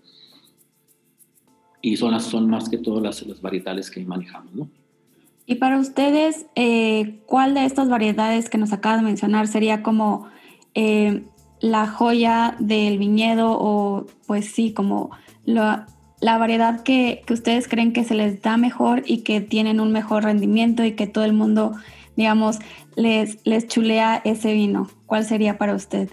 Y 1.81 1.97
son, 1.97 2.11
las, 2.11 2.25
son 2.25 2.49
más 2.49 2.69
que 2.69 2.77
todas 2.77 3.01
las, 3.01 3.25
las 3.27 3.41
varietales 3.41 3.89
que 3.89 4.05
manejamos, 4.05 4.53
¿no? 4.53 4.69
Y 5.45 5.55
para 5.55 5.79
ustedes, 5.79 6.45
eh, 6.55 7.19
¿cuál 7.25 7.55
de 7.55 7.65
estas 7.65 7.89
variedades 7.89 8.49
que 8.49 8.57
nos 8.57 8.71
acabas 8.71 8.99
de 8.99 9.05
mencionar 9.05 9.47
sería 9.47 9.81
como 9.83 10.27
eh, 10.75 11.23
la 11.59 11.87
joya 11.87 12.55
del 12.59 12.97
viñedo 12.97 13.57
o 13.59 14.05
pues 14.27 14.45
sí, 14.45 14.71
como 14.73 15.09
lo, 15.45 15.63
la 16.21 16.37
variedad 16.37 16.83
que, 16.83 17.23
que, 17.25 17.33
ustedes 17.33 17.67
creen 17.67 17.91
que 17.91 18.03
se 18.03 18.13
les 18.13 18.41
da 18.41 18.55
mejor 18.57 19.03
y 19.05 19.23
que 19.23 19.41
tienen 19.41 19.79
un 19.79 19.91
mejor 19.91 20.23
rendimiento 20.23 20.85
y 20.85 20.93
que 20.93 21.07
todo 21.07 21.25
el 21.25 21.33
mundo, 21.33 21.73
digamos, 22.15 22.59
les, 22.95 23.39
les 23.45 23.67
chulea 23.67 24.21
ese 24.23 24.53
vino? 24.53 24.89
¿Cuál 25.05 25.25
sería 25.25 25.57
para 25.57 25.75
usted? 25.75 26.09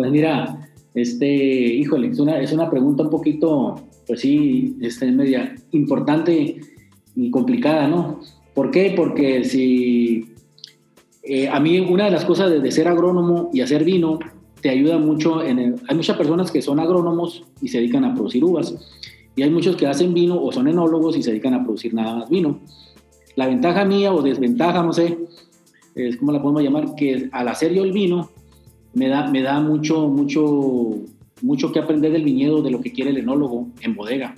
Pues 0.00 0.12
mira, 0.12 0.58
este, 0.94 1.26
híjole, 1.26 2.08
es 2.08 2.18
una, 2.18 2.40
es 2.40 2.54
una 2.54 2.70
pregunta 2.70 3.02
un 3.02 3.10
poquito, 3.10 3.74
pues 4.06 4.20
sí, 4.20 4.78
este, 4.80 5.12
media 5.12 5.54
importante 5.72 6.58
y 7.14 7.30
complicada, 7.30 7.86
¿no? 7.86 8.22
¿Por 8.54 8.70
qué? 8.70 8.94
Porque 8.96 9.44
si 9.44 10.24
eh, 11.22 11.50
a 11.50 11.60
mí 11.60 11.80
una 11.80 12.06
de 12.06 12.12
las 12.12 12.24
cosas 12.24 12.62
de, 12.62 12.72
ser 12.72 12.88
agrónomo 12.88 13.50
y 13.52 13.60
hacer 13.60 13.84
vino 13.84 14.18
te 14.62 14.70
ayuda 14.70 14.96
mucho. 14.96 15.42
En 15.42 15.76
hay 15.86 15.94
muchas 15.94 16.16
personas 16.16 16.50
que 16.50 16.62
son 16.62 16.80
agrónomos 16.80 17.44
y 17.60 17.68
se 17.68 17.76
dedican 17.76 18.06
a 18.06 18.14
producir 18.14 18.42
uvas. 18.42 18.74
Y 19.36 19.42
hay 19.42 19.50
muchos 19.50 19.76
que 19.76 19.86
hacen 19.86 20.14
vino 20.14 20.42
o 20.42 20.50
son 20.50 20.66
enólogos 20.66 21.14
y 21.18 21.22
se 21.22 21.32
dedican 21.32 21.52
a 21.52 21.62
producir 21.62 21.92
nada 21.92 22.14
más 22.14 22.30
vino. 22.30 22.58
La 23.36 23.46
ventaja 23.46 23.84
mía 23.84 24.14
o 24.14 24.22
desventaja, 24.22 24.82
no 24.82 24.94
sé, 24.94 25.18
es 25.94 26.16
como 26.16 26.32
la 26.32 26.40
podemos 26.40 26.62
llamar, 26.62 26.94
que 26.94 27.28
al 27.32 27.48
hacer 27.48 27.74
yo 27.74 27.84
el 27.84 27.92
vino, 27.92 28.30
me 28.94 29.08
da, 29.08 29.30
me 29.30 29.42
da 29.42 29.60
mucho, 29.60 30.08
mucho, 30.08 30.96
mucho 31.42 31.72
que 31.72 31.78
aprender 31.78 32.12
del 32.12 32.24
viñedo, 32.24 32.62
de 32.62 32.70
lo 32.70 32.80
que 32.80 32.92
quiere 32.92 33.10
el 33.10 33.18
enólogo 33.18 33.68
en 33.80 33.94
bodega. 33.94 34.34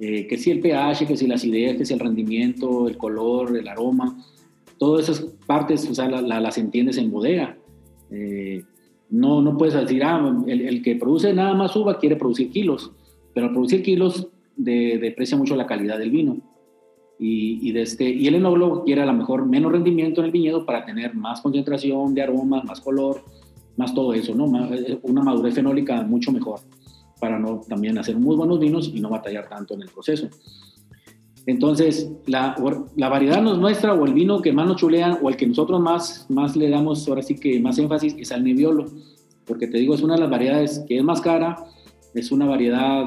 Eh, 0.00 0.26
que 0.26 0.38
si 0.38 0.50
el 0.50 0.60
pH, 0.60 1.06
que 1.06 1.16
si 1.16 1.26
las 1.26 1.44
ideas, 1.44 1.76
que 1.76 1.84
si 1.84 1.92
el 1.92 2.00
rendimiento, 2.00 2.88
el 2.88 2.96
color, 2.96 3.56
el 3.56 3.68
aroma, 3.68 4.16
todas 4.78 5.08
esas 5.08 5.26
partes, 5.46 5.86
o 5.86 6.10
las 6.10 6.58
entiendes 6.58 6.96
en 6.96 7.10
bodega. 7.10 7.56
Eh, 8.10 8.64
no, 9.10 9.42
no 9.42 9.58
puedes 9.58 9.74
decir, 9.74 10.02
ah, 10.04 10.42
el, 10.46 10.82
que 10.82 10.96
produce 10.96 11.34
nada 11.34 11.54
más 11.54 11.74
uva 11.76 11.98
quiere 11.98 12.16
producir 12.16 12.50
kilos, 12.50 12.92
pero 13.34 13.46
al 13.46 13.52
producir 13.52 13.82
kilos 13.82 14.28
deprecia 14.56 15.36
mucho 15.36 15.56
la 15.56 15.66
calidad 15.66 15.98
del 15.98 16.10
vino. 16.10 16.38
Y, 17.18 17.68
y, 17.68 17.72
de 17.72 17.82
este, 17.82 18.08
y 18.08 18.26
el 18.26 18.36
enólogo 18.36 18.84
quiere 18.84 19.02
a 19.02 19.06
lo 19.06 19.12
mejor 19.12 19.44
menos 19.44 19.72
rendimiento 19.72 20.22
en 20.22 20.26
el 20.26 20.32
viñedo 20.32 20.64
para 20.64 20.86
tener 20.86 21.14
más 21.14 21.42
concentración 21.42 22.14
de 22.14 22.22
aroma, 22.22 22.62
más 22.62 22.80
color, 22.80 23.22
más 23.80 23.94
todo 23.94 24.12
eso, 24.12 24.34
¿no? 24.34 24.44
Eh, 24.74 25.00
una 25.02 25.22
madurez 25.22 25.54
fenólica 25.54 26.02
mucho 26.02 26.30
mejor 26.30 26.60
para 27.18 27.38
no 27.38 27.60
también 27.68 27.98
hacer 27.98 28.16
muy 28.16 28.36
buenos 28.36 28.60
vinos 28.60 28.90
y 28.94 29.00
no 29.00 29.10
batallar 29.10 29.48
tanto 29.48 29.74
en 29.74 29.82
el 29.82 29.88
proceso. 29.88 30.28
Entonces, 31.46 32.10
la, 32.26 32.54
la 32.96 33.08
variedad 33.08 33.42
nos 33.42 33.58
muestra, 33.58 33.94
o 33.94 34.04
el 34.06 34.12
vino 34.12 34.40
que 34.42 34.52
más 34.52 34.66
nos 34.66 34.76
chulean, 34.76 35.18
o 35.22 35.28
el 35.30 35.36
que 35.36 35.46
nosotros 35.46 35.80
más, 35.80 36.26
más 36.28 36.54
le 36.54 36.68
damos, 36.68 37.08
ahora 37.08 37.22
sí 37.22 37.34
que 37.34 37.58
más 37.60 37.78
énfasis, 37.78 38.14
es 38.18 38.30
al 38.30 38.44
Nebbiolo, 38.44 38.84
porque 39.46 39.66
te 39.66 39.78
digo, 39.78 39.94
es 39.94 40.02
una 40.02 40.14
de 40.14 40.20
las 40.20 40.30
variedades 40.30 40.84
que 40.86 40.98
es 40.98 41.04
más 41.04 41.20
cara, 41.20 41.56
es 42.14 42.30
una 42.30 42.46
variedad 42.46 43.06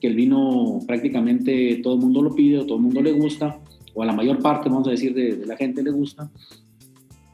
que 0.00 0.08
el 0.08 0.14
vino 0.14 0.80
prácticamente 0.86 1.80
todo 1.82 1.94
el 1.94 2.00
mundo 2.00 2.22
lo 2.22 2.34
pide, 2.34 2.58
o 2.58 2.66
todo 2.66 2.76
el 2.76 2.82
mundo 2.82 3.00
le 3.00 3.12
gusta, 3.12 3.58
o 3.94 4.02
a 4.02 4.06
la 4.06 4.12
mayor 4.12 4.40
parte, 4.40 4.68
vamos 4.68 4.86
a 4.88 4.90
decir, 4.90 5.14
de, 5.14 5.36
de 5.36 5.46
la 5.46 5.56
gente 5.56 5.82
le 5.82 5.90
gusta. 5.90 6.30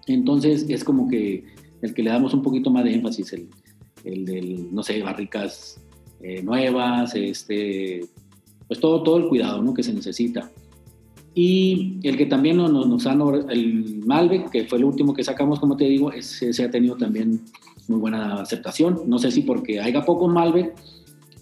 Entonces, 0.07 0.67
es 0.69 0.85
como 0.85 1.09
que 1.09 1.45
el 1.83 1.95
que 1.95 2.03
le 2.03 2.11
damos 2.11 2.35
un 2.35 2.43
poquito 2.43 2.71
más 2.71 2.85
de 2.85 2.95
énfasis, 2.95 3.33
el, 3.33 3.49
el 4.05 4.25
del, 4.25 4.75
no 4.75 4.83
sé, 4.83 5.03
barricas 5.03 5.81
eh, 6.21 6.43
nuevas, 6.43 7.15
este, 7.15 8.07
pues 8.69 8.81
todo, 8.81 9.03
todo 9.03 9.17
el 9.17 9.29
cuidado 9.29 9.63
¿no? 9.63 9.75
que 9.75 9.83
se 9.83 9.93
necesita. 9.93 10.51
Y 11.35 11.99
el 12.03 12.17
que 12.17 12.27
también 12.27 12.57
nos, 12.57 12.71
nos 12.71 13.07
han, 13.07 13.21
el 13.51 14.03
Malbec, 14.05 14.51
que 14.51 14.65
fue 14.65 14.79
el 14.79 14.85
último 14.85 15.15
que 15.15 15.23
sacamos, 15.23 15.61
como 15.61 15.77
te 15.77 15.85
digo, 15.85 16.11
se 16.21 16.65
ha 16.65 16.71
tenido 16.71 16.97
también 16.97 17.41
muy 17.89 18.01
buena 18.01 18.35
aceptación. 18.41 19.03
No 19.07 19.19
sé 19.19 19.31
si 19.31 19.43
porque 19.43 19.81
haya 19.81 20.05
poco 20.05 20.29
Malbec 20.29 20.75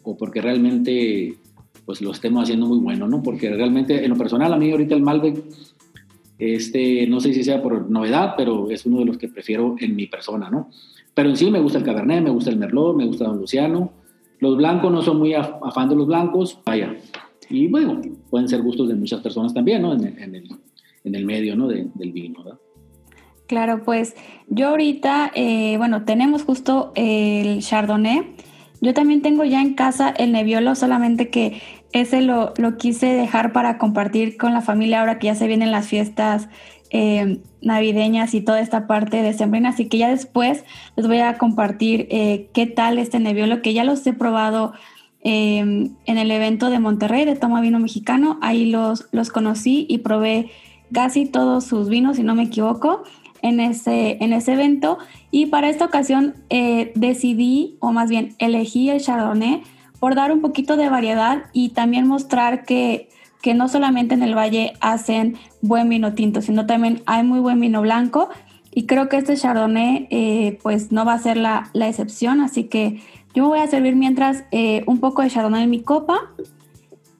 o 0.02 0.16
porque 0.16 0.40
realmente 0.40 1.36
pues 1.84 2.02
lo 2.02 2.12
estemos 2.12 2.42
haciendo 2.42 2.66
muy 2.66 2.78
bueno, 2.80 3.08
¿no? 3.08 3.22
Porque 3.22 3.48
realmente, 3.48 4.04
en 4.04 4.10
lo 4.10 4.16
personal, 4.16 4.52
a 4.52 4.58
mí 4.58 4.70
ahorita 4.70 4.94
el 4.94 5.00
Malbec, 5.00 5.42
este, 6.38 7.06
no 7.06 7.20
sé 7.20 7.34
si 7.34 7.44
sea 7.44 7.62
por 7.62 7.90
novedad, 7.90 8.34
pero 8.36 8.70
es 8.70 8.86
uno 8.86 9.00
de 9.00 9.04
los 9.04 9.18
que 9.18 9.28
prefiero 9.28 9.76
en 9.78 9.96
mi 9.96 10.06
persona, 10.06 10.50
¿no? 10.50 10.70
Pero 11.14 11.30
en 11.30 11.36
sí 11.36 11.50
me 11.50 11.60
gusta 11.60 11.78
el 11.78 11.84
Cabernet, 11.84 12.22
me 12.22 12.30
gusta 12.30 12.50
el 12.50 12.58
Merlot, 12.58 12.96
me 12.96 13.06
gusta 13.06 13.24
Don 13.24 13.38
Luciano, 13.38 13.92
los 14.38 14.56
blancos 14.56 14.92
no 14.92 15.02
son 15.02 15.18
muy 15.18 15.34
afán 15.34 15.88
de 15.88 15.96
los 15.96 16.06
blancos, 16.06 16.60
vaya. 16.64 16.96
Y 17.50 17.66
bueno, 17.66 18.00
pueden 18.30 18.48
ser 18.48 18.62
gustos 18.62 18.88
de 18.88 18.94
muchas 18.94 19.20
personas 19.20 19.52
también, 19.52 19.82
¿no? 19.82 19.94
En, 19.94 20.04
el, 20.04 20.48
en 21.04 21.14
el, 21.14 21.24
medio, 21.24 21.56
¿no? 21.56 21.66
del 21.66 22.12
vino, 22.12 22.44
¿verdad? 22.44 22.58
Claro, 23.48 23.82
pues 23.82 24.14
yo 24.48 24.68
ahorita, 24.68 25.32
eh, 25.34 25.76
bueno, 25.78 26.04
tenemos 26.04 26.42
justo 26.42 26.92
el 26.94 27.60
Chardonnay. 27.62 28.34
Yo 28.80 28.94
también 28.94 29.22
tengo 29.22 29.44
ya 29.44 29.60
en 29.60 29.74
casa 29.74 30.08
el 30.10 30.32
Nebbiolo, 30.32 30.74
solamente 30.74 31.30
que 31.30 31.60
ese 31.92 32.20
lo, 32.22 32.52
lo 32.58 32.76
quise 32.76 33.06
dejar 33.06 33.52
para 33.52 33.78
compartir 33.78 34.36
con 34.36 34.52
la 34.52 34.60
familia 34.60 35.00
ahora 35.00 35.18
que 35.18 35.26
ya 35.26 35.34
se 35.34 35.46
vienen 35.46 35.72
las 35.72 35.86
fiestas 35.88 36.48
eh, 36.90 37.40
navideñas 37.60 38.34
y 38.34 38.40
toda 38.40 38.60
esta 38.60 38.86
parte 38.86 39.22
de 39.22 39.32
sembrina. 39.32 39.70
Así 39.70 39.88
que 39.88 39.98
ya 39.98 40.08
después 40.08 40.64
les 40.96 41.06
voy 41.06 41.18
a 41.18 41.36
compartir 41.38 42.06
eh, 42.10 42.48
qué 42.52 42.66
tal 42.66 42.98
este 42.98 43.18
Nebbiolo, 43.18 43.62
que 43.62 43.74
ya 43.74 43.84
los 43.84 44.06
he 44.06 44.12
probado 44.12 44.72
eh, 45.22 45.58
en 45.58 46.18
el 46.18 46.30
evento 46.30 46.70
de 46.70 46.78
Monterrey 46.78 47.24
de 47.24 47.36
Toma 47.36 47.60
Vino 47.60 47.78
Mexicano. 47.80 48.38
Ahí 48.42 48.70
los, 48.70 49.08
los 49.12 49.30
conocí 49.30 49.86
y 49.88 49.98
probé 49.98 50.50
casi 50.92 51.26
todos 51.26 51.64
sus 51.64 51.88
vinos, 51.88 52.16
si 52.16 52.22
no 52.22 52.34
me 52.34 52.44
equivoco, 52.44 53.02
en 53.42 53.60
ese, 53.60 54.18
en 54.22 54.32
ese 54.32 54.54
evento. 54.54 54.98
Y 55.30 55.46
para 55.46 55.68
esta 55.68 55.84
ocasión 55.84 56.34
decidí, 56.94 57.76
o 57.80 57.92
más 57.92 58.10
bien 58.10 58.34
elegí 58.38 58.90
el 58.90 59.00
Chardonnay 59.00 59.62
por 60.00 60.14
dar 60.14 60.32
un 60.32 60.40
poquito 60.40 60.76
de 60.76 60.88
variedad 60.88 61.44
y 61.52 61.70
también 61.70 62.06
mostrar 62.06 62.64
que 62.64 63.08
que 63.42 63.54
no 63.54 63.68
solamente 63.68 64.14
en 64.14 64.22
el 64.22 64.36
valle 64.36 64.74
hacen 64.80 65.36
buen 65.62 65.88
vino 65.88 66.14
tinto, 66.14 66.42
sino 66.42 66.66
también 66.66 67.02
hay 67.06 67.24
muy 67.24 67.40
buen 67.40 67.60
vino 67.60 67.80
blanco. 67.82 68.28
Y 68.74 68.86
creo 68.86 69.08
que 69.08 69.16
este 69.16 69.36
Chardonnay 69.36 70.08
eh, 70.10 70.58
pues 70.62 70.92
no 70.92 71.04
va 71.04 71.14
a 71.14 71.18
ser 71.18 71.36
la, 71.36 71.70
excepción, 71.74 72.40
así 72.40 72.64
que 72.64 73.00
yo 73.34 73.44
me 73.44 73.48
voy 73.48 73.58
a 73.60 73.66
servir 73.66 73.96
mientras 73.96 74.44
eh, 74.50 74.82
un 74.86 74.98
poco 74.98 75.22
de 75.22 75.30
Chardonnay 75.30 75.64
en 75.64 75.70
mi 75.70 75.80
copa. 75.80 76.30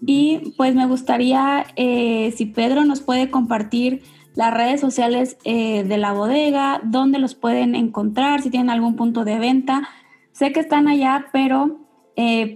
Y 0.04 0.54
pues 0.56 0.74
me 0.74 0.86
gustaría 0.86 1.66
eh, 1.76 2.32
si 2.36 2.46
Pedro 2.46 2.84
nos 2.84 3.00
puede 3.00 3.30
compartir 3.30 4.02
las 4.38 4.54
redes 4.54 4.80
sociales 4.80 5.36
de 5.44 5.98
la 5.98 6.12
bodega, 6.12 6.80
dónde 6.84 7.18
los 7.18 7.34
pueden 7.34 7.74
encontrar, 7.74 8.40
si 8.40 8.50
tienen 8.50 8.70
algún 8.70 8.94
punto 8.94 9.24
de 9.24 9.36
venta. 9.36 9.88
Sé 10.30 10.52
que 10.52 10.60
están 10.60 10.86
allá, 10.86 11.26
pero 11.32 11.80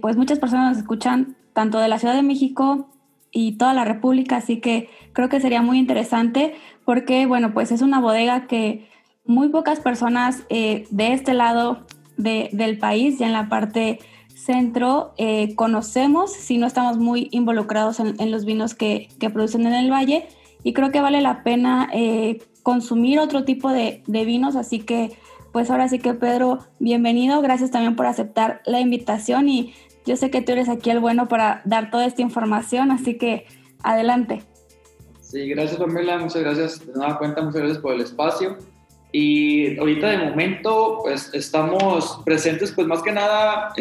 pues 0.01 0.15
muchas 0.15 0.39
personas 0.39 0.69
nos 0.69 0.77
escuchan 0.77 1.35
tanto 1.51 1.79
de 1.79 1.89
la 1.89 1.99
Ciudad 1.99 2.15
de 2.15 2.23
México 2.23 2.87
y 3.33 3.57
toda 3.57 3.73
la 3.73 3.83
República, 3.83 4.37
así 4.37 4.61
que 4.61 4.89
creo 5.11 5.27
que 5.27 5.41
sería 5.41 5.61
muy 5.61 5.79
interesante 5.79 6.55
porque, 6.85 7.25
bueno, 7.25 7.53
pues 7.53 7.71
es 7.71 7.81
una 7.81 7.99
bodega 7.99 8.47
que 8.47 8.87
muy 9.25 9.49
pocas 9.49 9.79
personas 9.79 10.43
eh, 10.49 10.85
de 10.91 11.13
este 11.13 11.33
lado 11.33 11.85
del 12.17 12.77
país, 12.77 13.17
ya 13.17 13.25
en 13.25 13.33
la 13.33 13.49
parte 13.49 13.99
centro, 14.35 15.13
eh, 15.17 15.55
conocemos 15.55 16.31
si 16.31 16.57
no 16.57 16.67
estamos 16.67 16.97
muy 16.97 17.27
involucrados 17.31 17.99
en, 17.99 18.31
los 18.31 18.45
vinos 18.45 18.75
que, 18.75 19.09
producen 19.33 19.65
en 19.65 19.73
el 19.73 19.91
valle 19.91 20.27
y 20.63 20.73
creo 20.73 20.91
que 20.91 21.01
vale 21.01 21.21
la 21.21 21.43
pena 21.43 21.89
eh, 21.93 22.41
consumir 22.63 23.19
otro 23.19 23.43
tipo 23.43 23.69
de, 23.69 24.03
de 24.07 24.25
vinos, 24.25 24.55
así 24.55 24.79
que 24.79 25.11
pues 25.51 25.69
ahora 25.69 25.87
sí 25.87 25.99
que 25.99 26.13
Pedro, 26.13 26.59
bienvenido, 26.79 27.41
gracias 27.41 27.69
también 27.69 27.95
por 27.95 28.07
aceptar 28.07 28.61
la 28.65 28.79
invitación 28.79 29.49
y 29.49 29.73
yo 30.05 30.15
sé 30.17 30.31
que 30.31 30.41
tú 30.41 30.51
eres 30.51 30.67
aquí 30.67 30.89
el 30.89 30.99
bueno 30.99 31.27
para 31.27 31.61
dar 31.65 31.91
toda 31.91 32.05
esta 32.05 32.21
información, 32.21 32.91
así 32.91 33.17
que 33.17 33.45
adelante. 33.83 34.43
Sí, 35.21 35.47
gracias 35.49 35.79
Pamela, 35.79 36.17
muchas 36.17 36.41
gracias. 36.41 36.85
De 36.85 36.93
nada 36.93 37.17
cuenta, 37.17 37.41
muchas 37.41 37.61
gracias 37.61 37.79
por 37.79 37.93
el 37.93 38.01
espacio. 38.01 38.57
Y 39.11 39.77
ahorita 39.77 40.09
de 40.09 40.17
momento, 40.17 40.99
pues 41.03 41.29
estamos 41.33 42.19
presentes, 42.25 42.71
pues 42.71 42.87
más 42.87 43.03
que 43.03 43.11
nada, 43.11 43.71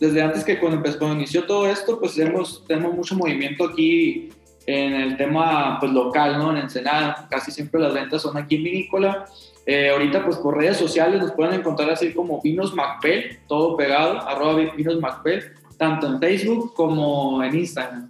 desde 0.00 0.22
antes 0.22 0.42
que 0.42 0.58
cuando, 0.58 0.78
empezó, 0.78 0.98
cuando 0.98 1.16
inició 1.16 1.44
todo 1.44 1.66
esto, 1.68 2.00
pues 2.00 2.14
tenemos, 2.14 2.64
tenemos 2.66 2.94
mucho 2.94 3.14
movimiento 3.14 3.66
aquí 3.66 4.30
en 4.66 4.94
el 4.94 5.16
tema 5.16 5.78
pues 5.80 5.92
local, 5.92 6.38
¿no? 6.38 6.50
En 6.50 6.58
Ensenada, 6.58 7.26
casi 7.30 7.50
siempre 7.50 7.80
las 7.80 7.94
ventas 7.94 8.22
son 8.22 8.36
aquí 8.36 8.56
en 8.56 8.64
Vinícola 8.64 9.26
eh, 9.66 9.90
ahorita 9.90 10.24
pues 10.24 10.36
por 10.36 10.58
redes 10.58 10.76
sociales 10.76 11.20
nos 11.20 11.32
pueden 11.32 11.54
encontrar 11.54 11.90
así 11.90 12.12
como 12.12 12.40
Vinos 12.42 12.74
Macbel, 12.74 13.38
todo 13.48 13.76
pegado, 13.76 14.20
arroba 14.20 14.56
Vinos 14.76 15.00
Macbel, 15.00 15.42
tanto 15.78 16.06
en 16.06 16.20
Facebook 16.20 16.74
como 16.74 17.42
en 17.42 17.54
Instagram. 17.54 18.08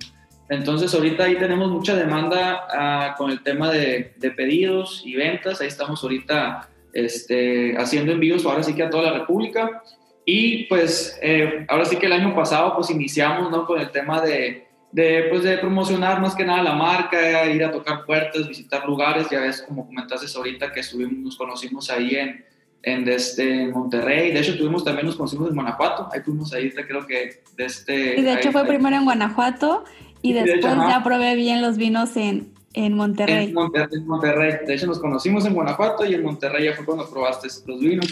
Entonces 0.49 0.93
ahorita 0.93 1.25
ahí 1.25 1.37
tenemos 1.37 1.71
mucha 1.71 1.95
demanda 1.95 2.67
ah, 2.71 3.15
con 3.17 3.31
el 3.31 3.43
tema 3.43 3.71
de, 3.71 4.15
de, 4.17 4.31
pedidos 4.33 5.03
y 5.05 5.15
ventas, 5.15 5.61
ahí 5.61 5.69
estamos 5.69 6.03
ahorita 6.03 6.69
este, 6.93 7.77
haciendo 7.79 8.13
envíos 8.13 8.45
ahora 8.45 8.63
sí 8.63 8.75
que 8.75 8.83
a 8.83 8.91
toda 8.91 9.05
la 9.05 9.19
República. 9.19 9.83
Y 10.27 10.65
pues 10.65 11.19
eh, 11.23 11.67
ahora 11.69 11.85
sí 11.85 11.97
que 11.97 12.07
el 12.07 12.13
año 12.13 12.35
pasado 12.35 12.75
pues 12.75 12.91
iniciamos 12.91 13.51
¿no? 13.51 13.67
con 13.67 13.81
el 13.81 13.91
tema 13.91 14.21
de, 14.23 14.64
de, 14.95 15.25
pues, 15.29 15.43
de 15.43 15.59
promocionar 15.59 16.21
más 16.21 16.37
que 16.37 16.45
nada 16.45 16.63
la 16.63 16.75
marca, 16.75 17.47
ir 17.47 17.65
a 17.65 17.73
tocar 17.73 18.05
puertas, 18.07 18.47
visitar 18.47 18.87
lugares. 18.87 19.27
Ya 19.29 19.41
ves, 19.41 19.61
como 19.61 19.87
comentaste 19.87 20.27
ahorita, 20.39 20.73
que 20.73 20.81
estuvimos, 20.81 21.15
nos 21.15 21.37
conocimos 21.37 21.91
ahí 21.91 22.15
en, 22.15 22.45
en 22.85 23.05
desde 23.05 23.67
Monterrey. 23.73 24.31
De 24.31 24.39
hecho, 24.39 24.57
tuvimos 24.57 24.85
también 24.85 25.07
nos 25.07 25.17
conocimos 25.17 25.49
en 25.49 25.57
Guanajuato. 25.57 26.09
Ahí 26.13 26.21
fuimos 26.21 26.53
ahí, 26.53 26.71
creo 26.71 27.05
que 27.09 27.43
desde. 27.57 28.21
Y 28.21 28.23
de 28.23 28.35
hecho, 28.35 28.53
fue 28.53 28.65
primero 28.67 28.95
en 28.95 29.05
Guanajuato 29.05 29.83
y, 30.23 30.33
después 30.33 30.63
ya 30.63 31.03
probé 31.03 31.35
bien 31.35 31.61
los 31.61 31.77
vinos 31.77 32.17
en, 32.17 32.53
en 32.73 32.95
Monterrey. 32.95 33.49
En 33.49 34.07
Monterrey. 34.07 34.65
De 34.65 34.75
hecho, 34.75 34.87
nos 34.87 35.01
conocimos 35.01 35.45
en 35.45 35.55
Guanajuato 35.55 36.07
y 36.07 36.15
en 36.15 36.23
Monterrey 36.23 36.67
ya 36.67 36.75
fue 36.75 36.85
cuando 36.85 37.11
probaste 37.11 37.49
los 37.67 37.81
vinos. 37.81 38.07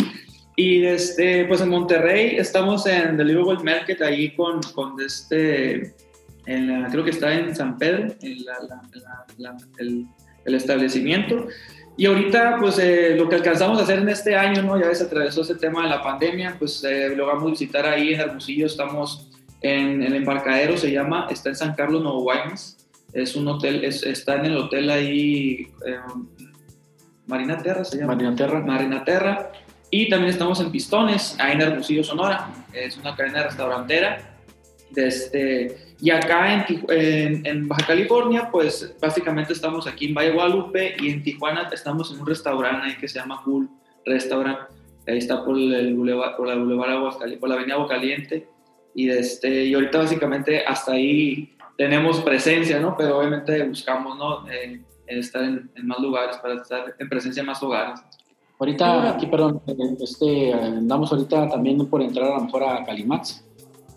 Y 0.57 0.81
desde, 0.81 1.45
pues 1.45 1.61
en 1.61 1.69
Monterrey 1.69 2.35
estamos 2.39 2.87
en 2.87 3.17
The 3.17 3.25
Little 3.25 3.45
World 3.45 3.65
Market 3.65 4.03
ahí 4.03 4.35
con, 4.35 4.61
con 4.75 5.01
este 5.01 5.95
creo 6.45 7.05
que 7.05 7.11
está 7.11 7.33
en 7.35 7.55
San 7.55 7.79
Pedro, 7.79 8.15
en 8.21 8.45
la, 9.39 9.57
el, 9.79 10.07
el 10.45 10.55
establecimiento. 10.55 11.47
Y 11.97 12.07
ahorita, 12.07 12.57
pues 12.59 12.79
eh, 12.79 13.15
lo 13.17 13.29
que 13.29 13.37
alcanzamos 13.37 13.79
a 13.79 13.83
hacer 13.83 13.99
en 13.99 14.09
este 14.09 14.35
año, 14.35 14.63
¿no? 14.63 14.81
Ya 14.81 14.95
se 14.95 15.05
atravesó 15.05 15.43
ese 15.43 15.57
tema 15.57 15.83
de 15.83 15.91
la 15.91 16.03
pandemia, 16.03 16.57
pues 16.59 16.83
eh, 16.85 17.15
lo 17.15 17.27
vamos 17.27 17.45
a 17.45 17.51
visitar 17.51 17.87
ahí 17.87 18.15
en 18.15 18.21
Hermosillo, 18.21 18.67
estamos 18.67 19.31
en, 19.61 20.03
el 20.03 20.15
embarcadero, 20.15 20.77
se 20.77 20.91
llama, 20.91 21.29
está 21.31 21.51
en 21.51 21.57
San 21.57 21.75
Carlos, 21.75 22.03
Nuevo 22.03 22.23
Guaymas. 22.23 22.79
Es 23.13 23.37
un 23.37 23.47
hotel, 23.47 23.85
está 23.85 24.37
en 24.37 24.47
el 24.47 24.57
hotel 24.57 24.89
ahí, 24.89 25.69
Marina 27.27 27.59
Terra 27.59 27.85
se 27.85 27.99
llama. 27.99 28.15
Marina 28.15 28.35
Terra. 28.35 28.61
Marina 28.61 29.05
Terra. 29.05 29.53
Y 29.91 30.09
también 30.09 30.31
estamos 30.33 30.61
en 30.61 30.71
Pistones, 30.71 31.37
ahí 31.39 31.53
en 31.53 31.61
Hermosillo, 31.61 32.03
Sonora. 32.03 32.49
Es 32.73 32.97
una 32.97 33.15
cadena 33.15 33.43
restaurantera. 33.43 34.19
Este, 34.97 35.92
y 36.03 36.11
acá 36.11 36.67
en, 36.67 37.47
en, 37.47 37.69
Baja 37.69 37.87
California, 37.87 38.49
pues 38.51 38.93
básicamente 39.01 39.53
estamos 39.53 39.87
aquí 39.87 40.07
en 40.07 40.15
Valle 40.15 40.33
Guadalupe 40.33 40.97
y 41.01 41.11
en 41.11 41.23
Tijuana 41.23 41.69
estamos 41.73 42.13
en 42.13 42.21
un 42.21 42.27
restaurante 42.27 42.89
ahí 42.89 42.97
que 42.97 43.07
se 43.07 43.21
llama 43.21 43.41
Cool 43.45 43.71
Restaurant. 44.05 44.59
Ahí 45.07 45.19
está 45.19 45.45
por, 45.45 45.57
el 45.57 45.95
por 46.37 46.49
la 46.49 46.57
Boulevard 46.57 47.39
por 47.39 47.49
la 47.49 47.55
Avenida 47.55 47.87
Caliente 47.89 48.49
Y, 48.97 49.11
este, 49.11 49.67
y 49.67 49.75
ahorita 49.75 49.99
básicamente 49.99 50.65
hasta 50.67 50.91
ahí 50.91 51.55
tenemos 51.79 52.21
presencia, 52.21 52.81
¿no? 52.81 52.97
Pero 52.97 53.21
obviamente 53.21 53.63
buscamos, 53.63 54.19
¿no? 54.19 54.51
Eh, 54.51 54.81
estar 55.07 55.45
en, 55.45 55.71
en, 55.77 55.87
más 55.87 56.01
lugares, 56.01 56.37
para 56.39 56.55
estar 56.55 56.97
en 56.99 57.09
presencia 57.09 57.43
en 57.43 57.47
más 57.47 57.63
lugares. 57.63 58.01
Ahorita, 58.59 59.15
aquí, 59.15 59.27
perdón, 59.27 59.63
este, 60.01 60.53
andamos 60.53 61.13
ahorita 61.13 61.49
también 61.49 61.87
por 61.87 62.03
entrar 62.03 62.33
a 62.33 62.39
lo 62.39 62.45
mejor 62.45 62.65
a 62.65 62.85
Calimax. 62.85 63.45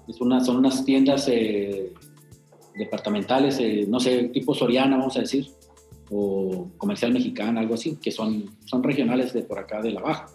Es 0.07 0.21
una, 0.21 0.39
son 0.43 0.57
unas 0.57 0.85
tiendas 0.85 1.27
eh, 1.27 1.93
departamentales, 2.75 3.59
eh, 3.59 3.85
no 3.87 3.99
sé, 3.99 4.25
tipo 4.25 4.53
Soriana, 4.53 4.97
vamos 4.97 5.17
a 5.17 5.21
decir, 5.21 5.47
o 6.11 6.67
comercial 6.77 7.11
mexicana, 7.11 7.61
algo 7.61 7.73
así, 7.73 7.97
que 8.01 8.11
son, 8.11 8.45
son 8.65 8.83
regionales 8.83 9.33
de 9.33 9.41
por 9.41 9.59
acá 9.59 9.81
de 9.81 9.91
la 9.91 10.01
Baja. 10.01 10.27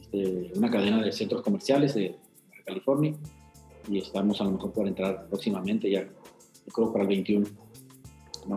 Este, 0.00 0.50
una 0.56 0.70
cadena 0.70 1.02
de 1.02 1.12
centros 1.12 1.42
comerciales 1.42 1.94
de 1.94 2.16
California 2.64 3.14
y 3.88 3.98
estamos 3.98 4.40
a 4.40 4.44
lo 4.44 4.52
mejor 4.52 4.72
por 4.72 4.86
entrar 4.86 5.26
próximamente 5.28 5.90
ya, 5.90 6.02
yo 6.02 6.72
creo 6.72 6.92
para 6.92 7.02
el 7.02 7.08
21. 7.08 7.46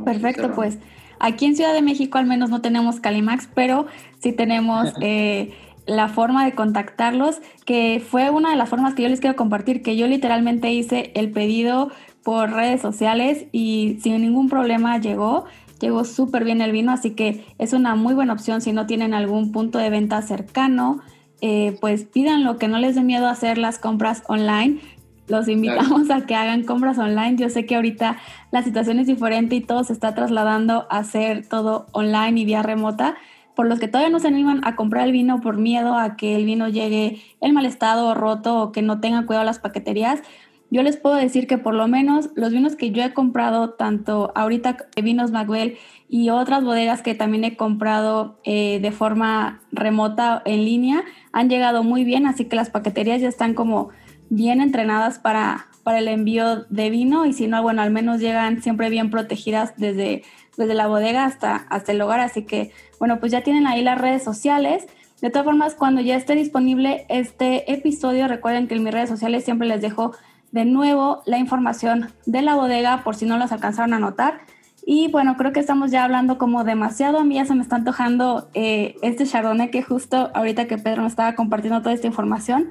Perfecto, 0.05 0.51
pues 0.55 0.77
Aquí 1.23 1.45
en 1.45 1.55
Ciudad 1.55 1.75
de 1.75 1.83
México 1.83 2.17
al 2.17 2.25
menos 2.25 2.49
no 2.49 2.61
tenemos 2.61 2.99
Calimax, 2.99 3.47
pero 3.53 3.85
sí 4.19 4.33
tenemos 4.33 4.91
eh, 5.01 5.53
la 5.85 6.07
forma 6.07 6.45
de 6.45 6.53
contactarlos, 6.53 7.41
que 7.65 8.03
fue 8.05 8.29
una 8.29 8.51
de 8.51 8.55
las 8.55 8.69
formas 8.69 8.93
que 8.93 9.03
yo 9.03 9.09
les 9.09 9.19
quiero 9.19 9.35
compartir, 9.35 9.81
que 9.81 9.95
yo 9.95 10.07
literalmente 10.07 10.71
hice 10.71 11.11
el 11.15 11.31
pedido 11.31 11.91
por 12.23 12.51
redes 12.51 12.81
sociales 12.81 13.45
y 13.51 13.97
sin 14.01 14.21
ningún 14.21 14.49
problema 14.49 14.99
llegó. 14.99 15.45
Llegó 15.79 16.05
súper 16.05 16.43
bien 16.43 16.61
el 16.61 16.71
vino, 16.71 16.91
así 16.91 17.11
que 17.11 17.43
es 17.57 17.73
una 17.73 17.95
muy 17.95 18.13
buena 18.13 18.33
opción 18.33 18.61
si 18.61 18.71
no 18.71 18.85
tienen 18.85 19.15
algún 19.15 19.51
punto 19.51 19.79
de 19.79 19.89
venta 19.89 20.21
cercano. 20.21 21.01
Eh, 21.41 21.75
pues 21.81 22.03
pídanlo, 22.03 22.57
que 22.57 22.67
no 22.67 22.77
les 22.77 22.93
dé 22.93 23.01
miedo 23.01 23.27
hacer 23.27 23.57
las 23.57 23.79
compras 23.79 24.21
online. 24.27 24.79
Los 25.27 25.47
invitamos 25.47 26.11
a 26.11 26.27
que 26.27 26.35
hagan 26.35 26.63
compras 26.63 26.99
online. 26.99 27.35
Yo 27.35 27.49
sé 27.49 27.65
que 27.65 27.75
ahorita 27.75 28.17
la 28.51 28.61
situación 28.61 28.99
es 28.99 29.07
diferente 29.07 29.55
y 29.55 29.61
todo 29.61 29.83
se 29.83 29.93
está 29.93 30.13
trasladando 30.13 30.85
a 30.91 30.99
hacer 30.99 31.47
todo 31.47 31.87
online 31.93 32.39
y 32.39 32.45
vía 32.45 32.61
remota. 32.61 33.15
Por 33.61 33.67
los 33.67 33.79
que 33.79 33.87
todavía 33.87 34.09
no 34.09 34.19
se 34.19 34.27
animan 34.27 34.61
a 34.63 34.75
comprar 34.75 35.05
el 35.05 35.11
vino 35.11 35.39
por 35.39 35.57
miedo 35.57 35.95
a 35.95 36.15
que 36.15 36.35
el 36.35 36.45
vino 36.45 36.67
llegue 36.67 37.21
en 37.41 37.53
mal 37.53 37.67
estado 37.67 38.07
o 38.07 38.15
roto 38.15 38.59
o 38.59 38.71
que 38.71 38.81
no 38.81 38.99
tengan 38.99 39.27
cuidado 39.27 39.45
las 39.45 39.59
paqueterías, 39.59 40.23
yo 40.71 40.81
les 40.81 40.97
puedo 40.97 41.13
decir 41.13 41.45
que 41.45 41.59
por 41.59 41.75
lo 41.75 41.87
menos 41.87 42.31
los 42.33 42.51
vinos 42.51 42.75
que 42.75 42.89
yo 42.89 43.03
he 43.03 43.13
comprado, 43.13 43.69
tanto 43.69 44.31
ahorita 44.33 44.77
vinos 45.03 45.29
Maguel 45.29 45.77
y 46.09 46.31
otras 46.31 46.63
bodegas 46.63 47.03
que 47.03 47.13
también 47.13 47.43
he 47.43 47.55
comprado 47.55 48.39
eh, 48.45 48.79
de 48.81 48.91
forma 48.91 49.61
remota 49.71 50.41
en 50.43 50.65
línea, 50.65 51.03
han 51.31 51.47
llegado 51.47 51.83
muy 51.83 52.03
bien, 52.03 52.25
así 52.25 52.45
que 52.45 52.55
las 52.55 52.71
paqueterías 52.71 53.21
ya 53.21 53.29
están 53.29 53.53
como 53.53 53.89
bien 54.31 54.59
entrenadas 54.59 55.19
para, 55.19 55.67
para 55.83 55.99
el 55.99 56.07
envío 56.07 56.65
de 56.69 56.89
vino 56.89 57.25
y 57.25 57.33
si 57.33 57.47
no, 57.47 57.61
bueno, 57.61 57.81
al 57.81 57.91
menos 57.91 58.19
llegan 58.19 58.61
siempre 58.61 58.89
bien 58.89 59.09
protegidas 59.09 59.73
desde, 59.77 60.23
desde 60.57 60.73
la 60.73 60.87
bodega 60.87 61.25
hasta, 61.25 61.55
hasta 61.55 61.91
el 61.91 62.01
hogar. 62.01 62.19
Así 62.19 62.43
que, 62.43 62.71
bueno, 62.99 63.19
pues 63.19 63.31
ya 63.31 63.41
tienen 63.41 63.67
ahí 63.67 63.83
las 63.83 63.99
redes 63.99 64.23
sociales. 64.23 64.87
De 65.21 65.29
todas 65.29 65.45
formas, 65.45 65.75
cuando 65.75 66.01
ya 66.01 66.15
esté 66.15 66.35
disponible 66.35 67.05
este 67.09 67.71
episodio, 67.71 68.27
recuerden 68.27 68.67
que 68.67 68.75
en 68.75 68.83
mis 68.83 68.93
redes 68.93 69.09
sociales 69.09 69.43
siempre 69.43 69.67
les 69.67 69.81
dejo 69.81 70.13
de 70.51 70.65
nuevo 70.65 71.21
la 71.25 71.37
información 71.37 72.11
de 72.25 72.41
la 72.41 72.55
bodega 72.55 73.03
por 73.03 73.15
si 73.15 73.25
no 73.25 73.37
los 73.37 73.51
alcanzaron 73.51 73.93
a 73.93 73.99
notar. 73.99 74.41
Y 74.85 75.09
bueno, 75.09 75.37
creo 75.37 75.53
que 75.53 75.59
estamos 75.59 75.91
ya 75.91 76.03
hablando 76.03 76.37
como 76.37 76.63
demasiado. 76.63 77.19
A 77.19 77.23
mí 77.23 77.35
ya 77.35 77.45
se 77.45 77.53
me 77.53 77.61
está 77.61 77.75
antojando 77.75 78.49
eh, 78.53 78.95
este 79.01 79.25
chardonnay 79.25 79.69
que 79.69 79.83
justo 79.83 80.31
ahorita 80.33 80.67
que 80.67 80.77
Pedro 80.77 81.03
me 81.03 81.07
estaba 81.07 81.35
compartiendo 81.35 81.81
toda 81.81 81.93
esta 81.93 82.07
información, 82.07 82.69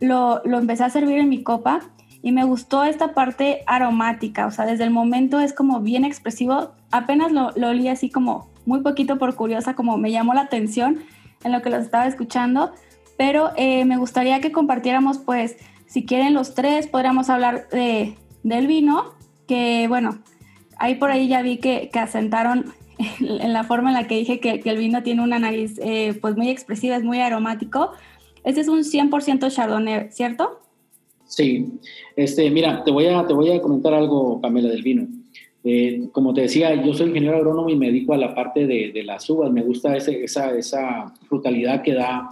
lo, 0.00 0.42
empecé 0.44 0.84
a 0.84 0.90
servir 0.90 1.18
en 1.18 1.28
mi 1.28 1.42
copa 1.42 1.80
y 2.24 2.32
me 2.32 2.44
gustó 2.44 2.84
esta 2.84 3.12
parte 3.12 3.64
aromática, 3.66 4.46
o 4.46 4.50
sea, 4.50 4.64
desde 4.64 4.84
el 4.84 4.90
momento 4.90 5.40
es 5.40 5.52
como 5.52 5.80
bien 5.80 6.06
expresivo, 6.06 6.72
apenas 6.90 7.30
lo, 7.32 7.50
lo 7.54 7.68
así 7.90 8.08
como 8.08 8.48
muy 8.64 8.80
poquito 8.80 9.18
por 9.18 9.34
curiosa, 9.34 9.74
como 9.74 9.98
me 9.98 10.10
llamó 10.10 10.32
la 10.32 10.40
atención 10.40 11.00
en 11.44 11.52
lo 11.52 11.60
que 11.60 11.68
los 11.68 11.82
estaba 11.82 12.06
escuchando, 12.06 12.72
pero 13.18 13.50
eh, 13.58 13.84
me 13.84 13.98
gustaría 13.98 14.40
que 14.40 14.52
compartiéramos, 14.52 15.18
pues, 15.18 15.58
si 15.84 16.06
quieren 16.06 16.32
los 16.32 16.54
tres, 16.54 16.86
podríamos 16.86 17.28
hablar 17.28 17.68
de, 17.68 18.16
del 18.42 18.68
vino, 18.68 19.12
que 19.46 19.84
bueno, 19.88 20.18
ahí 20.78 20.94
por 20.94 21.10
ahí 21.10 21.28
ya 21.28 21.42
vi 21.42 21.58
que, 21.58 21.90
que 21.92 21.98
asentaron 21.98 22.72
en 23.20 23.52
la 23.52 23.64
forma 23.64 23.90
en 23.90 23.96
la 23.96 24.06
que 24.06 24.16
dije 24.16 24.40
que, 24.40 24.60
que 24.60 24.70
el 24.70 24.78
vino 24.78 25.02
tiene 25.02 25.22
una 25.22 25.38
nariz 25.38 25.78
eh, 25.82 26.18
pues 26.22 26.38
muy 26.38 26.48
expresiva, 26.48 26.96
es 26.96 27.04
muy 27.04 27.20
aromático, 27.20 27.92
este 28.44 28.62
es 28.62 28.68
un 28.68 28.78
100% 28.78 29.54
Chardonnay, 29.54 30.10
¿cierto? 30.10 30.63
Sí. 31.34 31.66
Este, 32.14 32.48
mira, 32.48 32.84
te 32.84 32.92
voy 32.92 33.06
a, 33.06 33.26
te 33.26 33.34
voy 33.34 33.50
a 33.50 33.60
comentar 33.60 33.92
algo, 33.92 34.40
Pamela, 34.40 34.68
del 34.68 34.82
vino. 34.84 35.08
Eh, 35.64 36.08
como 36.12 36.32
te 36.32 36.42
decía, 36.42 36.80
yo 36.80 36.94
soy 36.94 37.08
ingeniero 37.08 37.38
agrónomo 37.38 37.68
y 37.70 37.76
me 37.76 37.86
dedico 37.86 38.14
a 38.14 38.18
la 38.18 38.36
parte 38.36 38.68
de, 38.68 38.92
de 38.92 39.02
las 39.02 39.28
uvas. 39.28 39.50
Me 39.50 39.62
gusta 39.62 39.96
ese, 39.96 40.22
esa, 40.22 40.56
esa 40.56 41.12
frutalidad 41.28 41.82
que 41.82 41.94
da, 41.94 42.28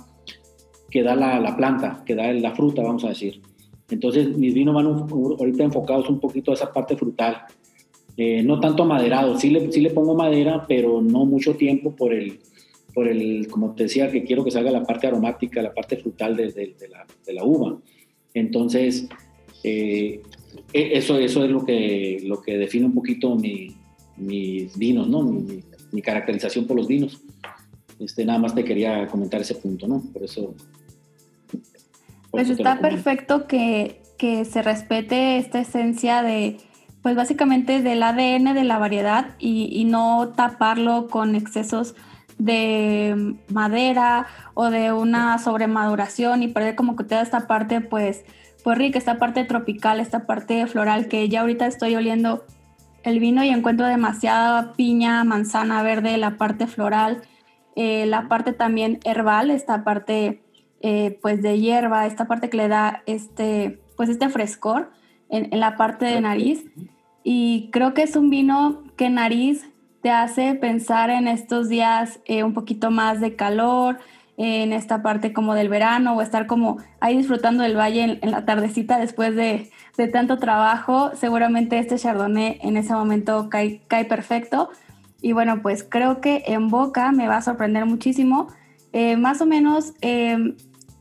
que 0.89 1.03
da 1.03 1.17
la, 1.17 1.41
la, 1.41 1.57
planta, 1.57 2.05
que 2.07 2.15
da 2.15 2.33
la 2.33 2.53
fruta, 2.53 2.83
vamos 2.83 3.05
a 3.05 3.09
decir. 3.09 3.43
Entonces, 3.91 4.37
mis 4.39 4.55
vinos 4.55 4.73
van 4.73 4.87
ahorita 4.87 5.65
enfocados 5.65 6.09
un 6.09 6.21
poquito 6.21 6.53
a 6.53 6.55
esa 6.55 6.73
parte 6.73 6.97
frutal. 6.97 7.39
Eh, 8.17 8.43
no 8.45 8.61
tanto 8.61 8.85
maderado, 8.85 9.37
sí 9.37 9.51
le, 9.51 9.73
sí 9.73 9.81
le 9.81 9.91
pongo 9.91 10.15
madera, 10.15 10.65
pero 10.69 11.03
no 11.03 11.25
mucho 11.25 11.57
tiempo 11.57 11.97
por 11.97 12.15
el, 12.15 12.39
por 12.95 13.09
el, 13.09 13.49
como 13.49 13.75
te 13.75 13.85
decía, 13.85 14.13
que 14.13 14.23
quiero 14.23 14.45
que 14.45 14.53
salga 14.53 14.71
la 14.71 14.85
parte 14.85 15.09
aromática, 15.09 15.61
la 15.61 15.75
parte 15.75 15.97
frutal 15.97 16.37
de, 16.37 16.53
de, 16.53 16.89
la, 16.89 17.05
de 17.27 17.33
la, 17.33 17.45
uva. 17.45 17.79
Entonces, 18.35 19.09
eh, 19.65 20.23
e, 20.73 20.99
eso, 20.99 21.19
eso 21.19 21.45
es 21.45 21.51
lo 21.51 21.65
que, 21.65 22.21
lo 22.25 22.43
que 22.43 22.59
define 22.59 22.87
un 22.87 22.95
poquito 22.95 23.35
mi, 23.37 23.75
mis 24.17 24.77
vinos, 24.77 25.09
¿no? 25.09 25.23
Mi, 25.23 25.63
mi, 25.93 26.03
caracterización 26.03 26.67
por 26.67 26.77
los 26.77 26.87
vinos. 26.87 27.21
Este, 27.99 28.25
nada 28.25 28.39
más 28.39 28.55
te 28.55 28.65
quería 28.65 29.07
comentar 29.07 29.41
ese 29.41 29.55
punto, 29.55 29.87
¿no? 29.87 30.03
Por 30.13 30.25
eso. 30.25 30.55
pues 32.31 32.49
está 32.51 32.81
perfecto 32.81 33.47
que, 33.47 34.01
que 34.19 34.45
se 34.45 34.63
respete 34.63 35.37
esta 35.37 35.61
esencia 35.61 36.23
de, 36.23 36.57
pues 37.03 37.15
básicamente 37.15 37.83
del 37.83 38.03
ADN 38.03 38.55
de 38.55 38.65
la 38.65 38.79
variedad 38.79 39.37
y, 39.39 39.69
y 39.71 39.85
no 39.85 40.33
taparlo 40.35 41.09
con 41.09 41.35
excesos 41.35 41.95
de 42.39 43.37
madera 43.49 44.27
o 44.55 44.71
de 44.71 44.93
una 44.93 45.39
sobremaduración 45.39 46.43
y 46.43 46.49
perder 46.49 46.75
como 46.75 46.97
que 46.97 47.05
toda 47.05 47.23
esta 47.23 47.47
parte 47.47 47.81
pues, 47.81 48.25
pues 48.65 48.79
rica, 48.79 48.99
esta 48.99 49.19
parte 49.19 49.45
tropical, 49.45 50.01
esta 50.01 50.27
parte 50.27 50.67
floral 50.67 51.09
que 51.09 51.29
ya 51.29 51.41
ahorita 51.41 51.67
estoy 51.67 51.95
oliendo 51.95 52.45
el 53.03 53.19
vino 53.19 53.45
y 53.45 53.49
encuentro 53.49 53.87
demasiada 53.87 54.73
piña, 54.75 55.25
manzana 55.25 55.83
verde, 55.83 56.17
la 56.17 56.37
parte 56.37 56.67
floral, 56.67 57.23
eh, 57.75 58.07
la 58.07 58.29
parte 58.29 58.53
también 58.53 59.01
herbal, 59.05 59.51
esta 59.51 59.85
parte 59.85 60.43
eh, 60.81 61.19
pues 61.23 61.43
de 61.43 61.59
hierba, 61.59 62.07
esta 62.07 62.27
parte 62.27 62.51
que 62.51 62.57
le 62.57 62.69
da 62.69 63.03
este, 63.07 63.81
pues 63.97 64.09
este 64.09 64.29
frescor 64.29 64.91
en, 65.29 65.53
en 65.53 65.61
la 65.61 65.77
parte 65.77 66.05
de 66.05 66.21
nariz. 66.21 66.65
Y 67.25 67.71
creo 67.73 67.95
que 67.95 68.03
es 68.03 68.17
un 68.17 68.31
vino 68.31 68.83
que 68.97 69.09
nariz 69.09 69.72
te 70.03 70.11
hace 70.11 70.55
pensar 70.55 71.11
en 71.11 71.29
estos 71.29 71.69
días 71.69 72.21
eh, 72.27 72.43
un 72.43 72.53
poquito 72.53 72.91
más 72.91 73.21
de 73.21 73.37
calor, 73.37 73.99
en 74.37 74.73
esta 74.73 75.03
parte 75.03 75.33
como 75.33 75.55
del 75.55 75.69
verano 75.69 76.15
o 76.17 76.23
estar 76.23 76.47
como 76.47 76.79
ahí 77.01 77.17
disfrutando 77.17 77.63
del 77.63 77.77
valle 77.77 78.19
en, 78.21 78.31
la 78.31 78.45
tardecita 78.45 78.99
después 78.99 79.37
de, 79.37 79.71
de, 79.97 80.09
tanto 80.09 80.39
trabajo, 80.39 81.13
seguramente 81.15 81.79
este 81.79 81.97
chardonnay 81.97 82.59
en 82.63 82.77
ese 82.77 82.95
momento 82.95 83.49
cae, 83.51 83.83
cae, 83.89 84.05
perfecto. 84.05 84.71
Y 85.21 85.33
bueno, 85.33 85.63
pues 85.63 85.87
creo 85.89 86.21
que 86.21 86.43
en 86.47 86.69
boca 86.69 87.13
me 87.13 87.29
va 87.29 87.37
a 87.37 87.43
sorprender 87.43 87.87
muchísimo. 87.87 88.49
Eh, 88.93 89.17
más 89.17 89.41
o 89.41 89.47
menos, 89.47 89.93
eh, 90.01 90.57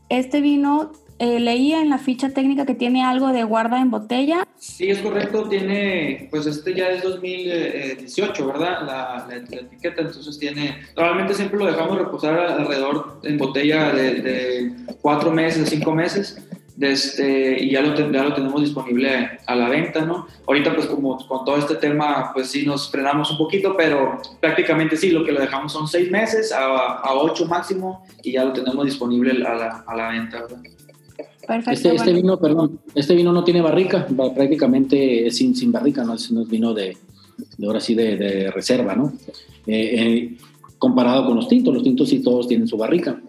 este 0.08 0.40
vino 0.40 0.92
eh, 1.22 1.38
leía 1.38 1.80
en 1.80 1.88
la 1.88 1.98
ficha 1.98 2.30
técnica 2.30 2.66
que 2.66 2.74
tiene 2.74 3.04
algo 3.04 3.28
de 3.28 3.44
guarda 3.44 3.80
en 3.80 3.92
botella. 3.92 4.44
Sí, 4.58 4.90
es 4.90 4.98
correcto, 4.98 5.48
tiene, 5.48 6.26
pues 6.32 6.46
este 6.46 6.74
ya 6.74 6.88
es 6.88 7.04
2018, 7.04 8.44
¿verdad? 8.44 8.82
La, 8.84 9.28
etiqueta, 9.30 10.02
entonces 10.02 10.36
tiene, 10.36 10.82
normalmente 10.96 11.34
siempre 11.34 11.60
lo 11.60 11.66
dejamos 11.66 11.96
reposar 11.96 12.36
alrededor 12.40 13.20
en 13.22 13.38
botella 13.38 13.92
de, 13.92 14.14
de 14.14 14.72
cuatro 15.00 15.30
meses, 15.30 15.70
cinco 15.70 15.94
meses. 15.94 16.42
Este, 16.80 17.62
y 17.62 17.70
ya 17.70 17.82
lo, 17.82 17.94
ya 17.94 18.24
lo 18.24 18.34
tenemos 18.34 18.60
disponible 18.60 19.38
a 19.46 19.54
la 19.54 19.68
venta, 19.68 20.04
¿no? 20.04 20.26
Ahorita 20.48 20.74
pues 20.74 20.86
como 20.86 21.24
con 21.28 21.44
todo 21.44 21.56
este 21.56 21.76
tema 21.76 22.32
pues 22.32 22.48
sí 22.48 22.66
nos 22.66 22.90
frenamos 22.90 23.30
un 23.30 23.38
poquito, 23.38 23.76
pero 23.76 24.20
prácticamente 24.40 24.96
sí, 24.96 25.12
lo 25.12 25.24
que 25.24 25.30
lo 25.30 25.38
dejamos 25.38 25.72
son 25.72 25.86
seis 25.86 26.10
meses 26.10 26.50
a, 26.50 26.64
a 26.64 27.14
ocho 27.14 27.46
máximo 27.46 28.04
y 28.24 28.32
ya 28.32 28.44
lo 28.44 28.52
tenemos 28.52 28.84
disponible 28.84 29.46
a 29.46 29.54
la, 29.54 29.84
a 29.86 29.94
la 29.94 30.08
venta, 30.08 30.40
¿verdad? 30.40 30.58
Perfecto. 31.46 31.70
Este, 31.72 31.94
este 31.94 32.12
vino, 32.12 32.38
perdón, 32.38 32.80
este 32.94 33.14
vino 33.14 33.32
no 33.32 33.42
tiene 33.42 33.60
barrica, 33.60 34.06
prácticamente 34.34 35.26
es 35.26 35.36
sin, 35.36 35.56
sin 35.56 35.72
barrica, 35.72 36.04
no 36.04 36.14
es, 36.14 36.30
no 36.30 36.42
es 36.42 36.48
vino 36.48 36.72
de, 36.72 36.96
de, 37.58 37.66
ahora 37.66 37.80
sí 37.80 37.94
de, 37.94 38.16
de 38.16 38.50
reserva, 38.50 38.94
¿no? 38.94 39.12
Eh, 39.66 39.94
eh, 39.94 40.36
comparado 40.78 41.26
con 41.26 41.36
los 41.36 41.48
tintos, 41.48 41.74
los 41.74 41.82
tintos 41.82 42.08
sí 42.08 42.22
todos 42.22 42.48
tienen 42.48 42.68
su 42.68 42.76
barrica. 42.76 43.20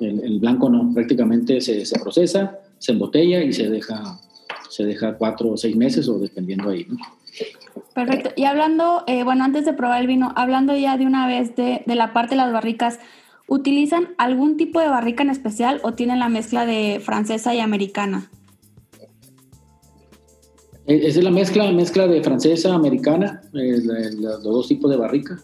El, 0.00 0.20
el 0.24 0.38
blanco 0.40 0.68
no, 0.68 0.92
prácticamente 0.92 1.60
se, 1.60 1.86
se, 1.86 1.98
procesa, 2.00 2.58
se 2.78 2.92
embotella 2.92 3.42
y 3.42 3.52
se 3.52 3.70
deja, 3.70 4.18
se 4.68 4.84
deja 4.84 5.16
cuatro 5.16 5.50
o 5.50 5.56
seis 5.56 5.76
meses 5.76 6.08
o 6.08 6.18
dependiendo 6.18 6.70
ahí, 6.70 6.86
¿no? 6.88 6.96
Perfecto. 7.94 8.30
Y 8.36 8.44
hablando, 8.44 9.04
eh, 9.06 9.22
bueno, 9.22 9.44
antes 9.44 9.64
de 9.64 9.72
probar 9.72 10.00
el 10.00 10.06
vino, 10.06 10.32
hablando 10.36 10.76
ya 10.76 10.96
de 10.96 11.06
una 11.06 11.26
vez 11.26 11.54
de, 11.56 11.82
de 11.86 11.94
la 11.94 12.12
parte 12.12 12.30
de 12.30 12.38
las 12.38 12.52
barricas, 12.52 12.98
¿Utilizan 13.48 14.08
algún 14.18 14.56
tipo 14.56 14.80
de 14.80 14.88
barrica 14.88 15.22
en 15.22 15.30
especial 15.30 15.80
o 15.82 15.92
tienen 15.92 16.18
la 16.18 16.28
mezcla 16.28 16.66
de 16.66 17.00
francesa 17.00 17.54
y 17.54 17.60
americana? 17.60 18.30
Eh, 20.86 21.00
es 21.04 21.16
la 21.22 21.30
mezcla, 21.30 21.70
mezcla 21.72 22.06
de 22.06 22.22
francesa, 22.22 22.74
americana, 22.74 23.42
eh, 23.54 23.80
los 24.18 24.42
dos 24.42 24.68
tipos 24.68 24.90
de 24.90 24.96
barrica. 24.96 25.38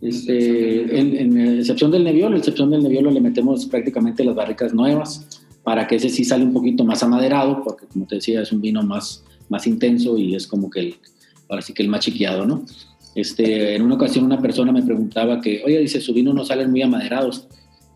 Este, 0.00 0.98
en, 0.98 1.38
excepción 1.58 1.90
del 1.90 2.04
Nebbiolo, 2.04 2.34
en 2.34 2.38
excepción 2.38 2.70
del 2.70 2.82
Nebbiolo 2.82 3.10
le 3.10 3.20
metemos 3.20 3.64
prácticamente 3.66 4.22
las 4.22 4.34
barricas 4.34 4.74
nuevas 4.74 5.26
para 5.62 5.86
que 5.86 5.96
ese 5.96 6.10
sí 6.10 6.24
sale 6.24 6.44
un 6.44 6.52
poquito 6.52 6.84
más 6.84 7.02
amaderado, 7.02 7.62
porque 7.64 7.86
como 7.86 8.06
te 8.06 8.16
decía 8.16 8.42
es 8.42 8.52
un 8.52 8.60
vino 8.60 8.82
más, 8.82 9.24
más 9.48 9.66
intenso 9.66 10.18
y 10.18 10.34
es 10.34 10.46
como 10.46 10.68
que 10.68 10.80
el, 10.80 10.94
ahora 11.48 11.62
sí 11.62 11.72
que 11.72 11.82
el 11.82 11.88
más 11.88 12.00
chiqueado, 12.00 12.44
¿no? 12.44 12.66
Este, 13.14 13.76
en 13.76 13.82
una 13.82 13.94
ocasión 13.94 14.24
una 14.24 14.40
persona 14.40 14.72
me 14.72 14.82
preguntaba 14.82 15.40
que, 15.40 15.62
oye, 15.64 15.78
dice, 15.78 16.00
su 16.00 16.12
vino 16.12 16.32
no 16.32 16.44
salen 16.44 16.70
muy 16.70 16.82
amaderados. 16.82 17.46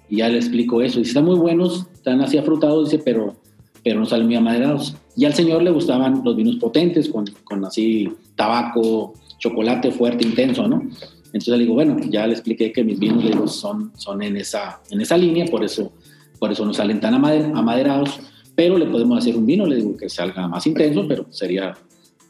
Y 0.09 0.16
ya 0.18 0.28
le 0.28 0.38
explico 0.38 0.81
eso. 0.81 0.98
Dice, 0.98 1.11
están 1.11 1.24
muy 1.24 1.38
buenos, 1.38 1.87
están 1.92 2.20
así 2.20 2.38
afrutados, 2.38 2.90
dice, 2.90 3.02
pero, 3.04 3.37
pero 3.83 4.00
no 4.00 4.07
salen 4.07 4.26
muy 4.26 4.37
amaderados. 4.37 4.96
Y 5.16 5.24
al 5.24 5.35
señor 5.35 5.62
le 5.62 5.70
gustaban 5.70 6.22
los 6.24 6.37
vinos 6.37 6.57
potentes, 6.57 7.09
con, 7.09 7.26
con 7.44 7.64
así 7.64 8.09
tabaco, 8.37 9.14
chocolate 9.38 9.90
fuerte, 9.90 10.24
intenso, 10.24 10.68
¿no? 10.68 10.83
Entonces 11.26 11.48
le 11.48 11.59
digo, 11.59 11.74
bueno, 11.74 11.98
ya 12.09 12.26
le 12.26 12.33
expliqué 12.33 12.72
que 12.72 12.83
mis 12.85 12.98
vinos 12.98 13.22
digo, 13.22 13.46
son, 13.46 13.92
son 13.96 14.22
en, 14.22 14.37
esa, 14.37 14.81
en 14.90 15.00
esa 15.00 15.16
línea, 15.16 15.44
por 15.46 15.62
eso, 15.62 15.92
por 16.38 16.50
eso 16.50 16.64
no 16.64 16.72
salen 16.72 17.00
tan 17.00 17.14
amaderados, 17.14 18.18
pero 18.54 18.78
le 18.78 18.87
podemos 18.87 19.18
hacer 19.18 19.37
un 19.37 19.44
vino, 19.44 19.66
le 19.66 19.76
digo 19.76 19.96
que 19.96 20.09
salga 20.09 20.48
más 20.48 20.66
intenso, 20.66 21.07
pero 21.07 21.26
sería 21.31 21.76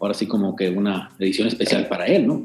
ahora 0.01 0.14
sí 0.14 0.27
como 0.27 0.57
que 0.57 0.68
una 0.70 1.11
edición 1.18 1.46
especial 1.48 1.87
para 1.88 2.07
él, 2.07 2.27
¿no? 2.27 2.42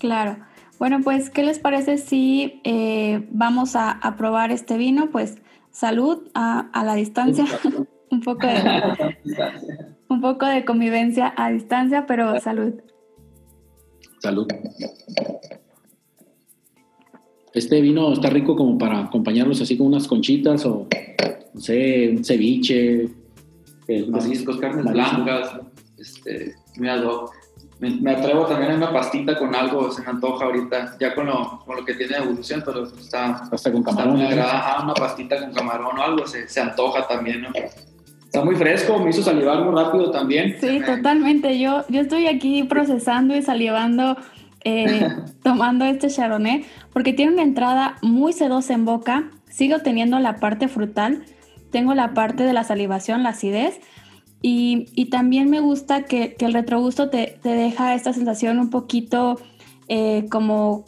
Claro. 0.00 0.38
Bueno, 0.78 1.00
pues, 1.04 1.28
¿qué 1.28 1.42
les 1.42 1.58
parece 1.58 1.98
si 1.98 2.62
eh, 2.64 3.28
vamos 3.30 3.76
a, 3.76 4.00
probar 4.16 4.50
este 4.50 4.78
vino? 4.78 5.10
Pues, 5.10 5.36
salud 5.70 6.26
a, 6.34 6.70
la 6.84 6.94
distancia, 6.94 7.44
un, 8.10 8.20
poco 8.22 8.46
de, 8.46 9.16
un 10.08 10.22
poco 10.22 10.46
de 10.46 10.64
convivencia 10.64 11.34
a 11.36 11.50
distancia, 11.50 12.06
pero 12.06 12.40
salud. 12.40 12.72
Salud. 14.20 14.48
Este 17.52 17.80
vino 17.82 18.10
está 18.14 18.30
rico 18.30 18.56
como 18.56 18.78
para 18.78 19.00
acompañarlos 19.00 19.60
así 19.60 19.76
con 19.76 19.88
unas 19.88 20.08
conchitas 20.08 20.64
o, 20.64 20.88
no 21.52 21.60
sé, 21.60 22.14
un 22.16 22.24
ceviche. 22.24 23.06
Mariscos, 24.08 24.56
carnes 24.58 24.84
blancas, 24.84 25.60
este, 25.98 26.54
mira, 26.76 27.02
me, 27.80 28.10
atrevo 28.10 28.44
también 28.44 28.72
a 28.72 28.74
una 28.74 28.92
pastita 28.92 29.38
con 29.38 29.54
algo, 29.54 29.90
se 29.90 30.02
me 30.02 30.08
antoja 30.08 30.44
ahorita, 30.44 30.96
ya 31.00 31.14
con 31.14 31.26
lo, 31.26 31.62
con 31.64 31.76
lo 31.76 31.84
que 31.84 31.94
tiene 31.94 32.18
evolución, 32.18 32.62
pero 32.64 32.84
está... 32.84 33.42
Pasta 33.50 33.72
con 33.72 33.82
camarón. 33.82 34.20
Está 34.20 34.80
una 34.84 34.92
pastita 34.92 35.40
con 35.40 35.54
camarón 35.54 35.98
o 35.98 36.02
algo, 36.02 36.26
se, 36.26 36.46
se, 36.46 36.60
antoja 36.60 37.08
también, 37.08 37.40
¿no? 37.40 37.48
Está 37.54 38.44
muy 38.44 38.54
fresco, 38.54 38.98
me 38.98 39.10
hizo 39.10 39.22
salivar 39.22 39.64
muy 39.64 39.74
rápido 39.74 40.10
también. 40.10 40.56
Sí, 40.60 40.80
totalmente. 40.84 41.58
Yo, 41.58 41.84
yo 41.88 42.02
estoy 42.02 42.26
aquí 42.26 42.64
procesando 42.64 43.34
y 43.34 43.40
salivando, 43.40 44.16
eh, 44.62 45.08
tomando 45.42 45.86
este 45.86 46.08
chardonnay, 46.08 46.66
porque 46.92 47.14
tiene 47.14 47.32
una 47.32 47.42
entrada 47.42 47.96
muy 48.02 48.34
sedosa 48.34 48.74
en 48.74 48.84
boca, 48.84 49.30
sigo 49.48 49.78
teniendo 49.78 50.18
la 50.18 50.36
parte 50.36 50.68
frutal, 50.68 51.24
tengo 51.70 51.94
la 51.94 52.12
parte 52.12 52.44
de 52.44 52.52
la 52.52 52.62
salivación, 52.62 53.22
la 53.22 53.30
acidez, 53.30 53.80
y, 54.42 55.06
también 55.10 55.50
me 55.50 55.60
gusta 55.60 56.04
que, 56.04 56.36
el 56.38 56.52
retrogusto 56.52 57.10
te, 57.10 57.38
te, 57.42 57.50
deja 57.50 57.94
esta 57.94 58.12
sensación 58.12 58.58
un 58.58 58.70
poquito 58.70 59.38
eh, 59.88 60.26
como 60.30 60.84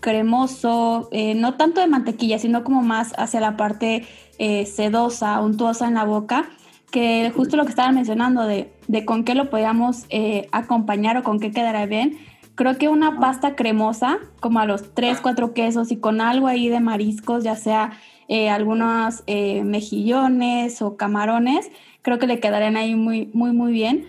cremoso, 0.00 1.08
eh, 1.12 1.34
no 1.34 1.54
tanto 1.54 1.80
de 1.80 1.86
mantequilla, 1.86 2.38
sino 2.38 2.64
como 2.64 2.82
más 2.82 3.12
hacia 3.16 3.40
la 3.40 3.56
parte 3.56 4.04
eh, 4.38 4.66
sedosa, 4.66 5.40
untuosa 5.40 5.86
en 5.86 5.94
la 5.94 6.04
boca, 6.04 6.48
que 6.90 7.32
justo 7.34 7.56
lo 7.56 7.64
que 7.64 7.70
estaba 7.70 7.92
mencionando 7.92 8.42
de, 8.42 8.72
de 8.88 9.04
con 9.04 9.24
qué 9.24 9.34
lo 9.34 9.50
podíamos 9.50 10.06
acompañar 10.50 11.16
o 11.16 11.22
con 11.22 11.38
qué 11.38 11.50
quedará 11.50 11.86
bien. 11.86 12.18
Creo 12.54 12.78
que 12.78 12.88
una 12.88 13.20
pasta 13.20 13.54
cremosa, 13.54 14.18
como 14.40 14.60
a 14.60 14.66
los 14.66 14.94
3, 14.94 15.20
4 15.20 15.52
quesos 15.52 15.92
y 15.92 15.98
con 15.98 16.20
algo 16.20 16.46
ahí 16.46 16.68
de 16.68 16.80
mariscos, 16.80 17.44
ya 17.44 17.54
sea 17.54 17.92
algunos 18.28 19.22
mejillones 19.26 20.82
o 20.82 20.96
camarones, 20.96 21.70
creo 22.02 22.18
que 22.18 22.26
le 22.26 22.38
quedarían 22.38 22.76
ahí 22.76 22.94
muy, 22.94 23.30
muy, 23.32 23.52
muy 23.52 23.72
bien. 23.72 24.06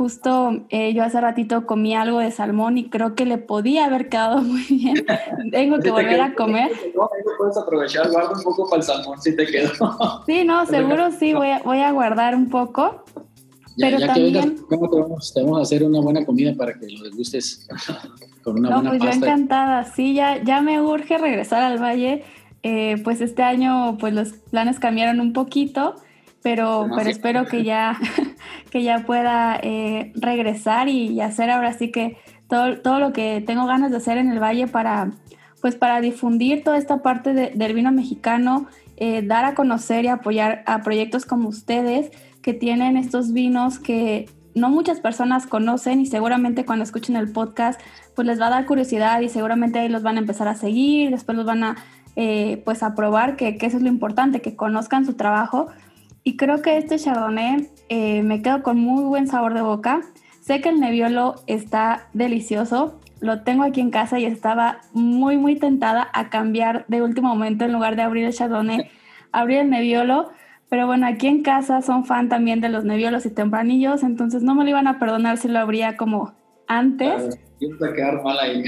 Justo 0.00 0.64
eh, 0.70 0.94
yo 0.94 1.02
hace 1.02 1.20
ratito 1.20 1.66
comí 1.66 1.94
algo 1.94 2.20
de 2.20 2.30
salmón 2.30 2.78
y 2.78 2.88
creo 2.88 3.14
que 3.14 3.26
le 3.26 3.36
podía 3.36 3.84
haber 3.84 4.08
quedado 4.08 4.40
muy 4.42 4.62
bien. 4.62 5.04
Tengo 5.50 5.78
que 5.78 5.90
volver 5.90 6.20
a 6.22 6.34
comer. 6.34 6.70
No, 6.94 7.10
puedes 7.36 7.58
aprovechar, 7.58 8.10
guarda 8.10 8.30
un 8.30 8.42
poco 8.42 8.70
para 8.70 8.80
el 8.80 8.82
salmón 8.84 9.20
si 9.20 9.36
te 9.36 9.44
quedó. 9.46 9.70
Sí, 10.24 10.42
no, 10.44 10.64
seguro 10.74 11.10
sí, 11.10 11.34
voy 11.34 11.48
a, 11.48 11.58
voy 11.58 11.80
a 11.80 11.92
guardar 11.92 12.34
un 12.34 12.48
poco. 12.48 13.04
pero 13.76 13.98
también... 13.98 14.32
te, 14.32 14.76
vamos, 14.76 15.34
te, 15.34 15.42
vamos, 15.42 15.58
a 15.58 15.62
hacer 15.62 15.82
una 15.82 16.00
buena 16.00 16.24
comida 16.24 16.54
para 16.54 16.72
que 16.78 16.86
lo 16.88 17.04
degustes 17.04 17.68
con 18.42 18.58
una 18.58 18.70
no, 18.70 18.76
buena 18.76 18.90
pues 18.90 19.02
yo 19.02 19.10
encantada, 19.10 19.84
sí, 19.84 20.14
ya, 20.14 20.42
ya 20.42 20.62
me 20.62 20.80
urge 20.80 21.18
regresar 21.18 21.62
al 21.62 21.78
valle. 21.78 22.24
Eh, 22.62 23.00
pues 23.04 23.20
este 23.20 23.42
año 23.42 23.96
pues 23.98 24.12
los 24.12 24.32
planes 24.50 24.78
cambiaron 24.78 25.20
un 25.20 25.32
poquito 25.32 25.96
pero, 26.42 26.88
pero 26.96 27.10
espero 27.10 27.46
que 27.46 27.64
ya, 27.64 27.98
que 28.70 28.82
ya 28.82 29.00
pueda 29.00 29.58
eh, 29.62 30.12
regresar 30.14 30.88
y, 30.88 31.20
hacer 31.20 31.50
ahora 31.50 31.72
sí 31.74 31.90
que 31.90 32.16
todo, 32.48 32.78
todo 32.78 32.98
lo 32.98 33.12
que 33.12 33.42
tengo 33.46 33.66
ganas 33.66 33.90
de 33.90 33.98
hacer 33.98 34.18
en 34.18 34.30
el 34.30 34.40
Valle 34.40 34.66
para, 34.66 35.10
pues 35.60 35.76
para 35.76 36.00
difundir 36.00 36.64
toda 36.64 36.78
esta 36.78 37.02
parte 37.02 37.34
del 37.34 37.74
vino 37.74 37.92
mexicano, 37.92 38.66
eh, 38.96 39.22
dar 39.22 39.44
a 39.44 39.54
conocer 39.54 40.04
y 40.04 40.08
apoyar 40.08 40.62
a 40.66 40.82
proyectos 40.82 41.26
como 41.26 41.48
ustedes 41.48 42.10
que 42.42 42.54
tienen 42.54 42.96
estos 42.96 43.32
vinos 43.32 43.78
que 43.78 44.28
no 44.54 44.68
muchas 44.68 44.98
personas 45.00 45.46
conocen 45.46 46.00
y 46.00 46.06
seguramente 46.06 46.64
cuando 46.64 46.82
escuchen 46.82 47.16
el 47.16 47.30
podcast 47.30 47.80
pues 48.16 48.26
les 48.26 48.40
va 48.40 48.48
a 48.48 48.50
dar 48.50 48.66
curiosidad 48.66 49.20
y 49.20 49.28
seguramente 49.28 49.78
ahí 49.78 49.88
los 49.88 50.02
van 50.02 50.16
a 50.16 50.20
empezar 50.20 50.48
a 50.48 50.54
seguir, 50.54 51.10
después 51.10 51.36
los 51.36 51.46
van 51.46 51.62
a 51.62 51.76
eh, 52.16 52.62
pues 52.64 52.82
a 52.82 52.94
probar 52.94 53.36
que, 53.36 53.56
que 53.56 53.66
eso 53.66 53.76
es 53.76 53.82
lo 53.82 53.88
importante, 53.88 54.40
que 54.40 54.56
conozcan 54.56 55.04
su 55.06 55.14
trabajo 55.14 55.68
y 56.22 56.36
creo 56.36 56.60
que 56.62 56.76
este 56.76 56.98
Chardonnay 56.98 57.68
eh, 57.88 58.22
me 58.22 58.42
quedo 58.42 58.62
con 58.62 58.78
muy 58.78 59.04
buen 59.04 59.26
sabor 59.26 59.54
de 59.54 59.62
boca. 59.62 60.02
Sé 60.40 60.60
que 60.60 60.68
el 60.68 60.80
Nebbiolo 60.80 61.36
está 61.46 62.08
delicioso. 62.12 63.00
Lo 63.20 63.42
tengo 63.42 63.64
aquí 63.64 63.80
en 63.80 63.90
casa 63.90 64.18
y 64.18 64.26
estaba 64.26 64.80
muy, 64.92 65.38
muy 65.38 65.56
tentada 65.56 66.08
a 66.12 66.28
cambiar 66.30 66.84
de 66.88 67.02
último 67.02 67.28
momento 67.28 67.64
en 67.64 67.72
lugar 67.72 67.96
de 67.96 68.02
abrir 68.02 68.26
el 68.26 68.34
Chardonnay, 68.34 68.90
abrir 69.32 69.58
el 69.58 69.70
Nebbiolo. 69.70 70.30
Pero 70.68 70.86
bueno, 70.86 71.06
aquí 71.06 71.26
en 71.26 71.42
casa 71.42 71.82
son 71.82 72.04
fan 72.04 72.28
también 72.28 72.60
de 72.60 72.68
los 72.68 72.84
Nebbiolos 72.84 73.26
y 73.26 73.30
tempranillos, 73.30 74.04
entonces 74.04 74.44
no 74.44 74.54
me 74.54 74.62
lo 74.62 74.70
iban 74.70 74.86
a 74.86 75.00
perdonar 75.00 75.36
si 75.36 75.48
lo 75.48 75.58
abría 75.58 75.96
como 75.96 76.32
antes. 76.68 77.40
quedar 77.58 78.22
mal 78.22 78.38
ahí. 78.38 78.62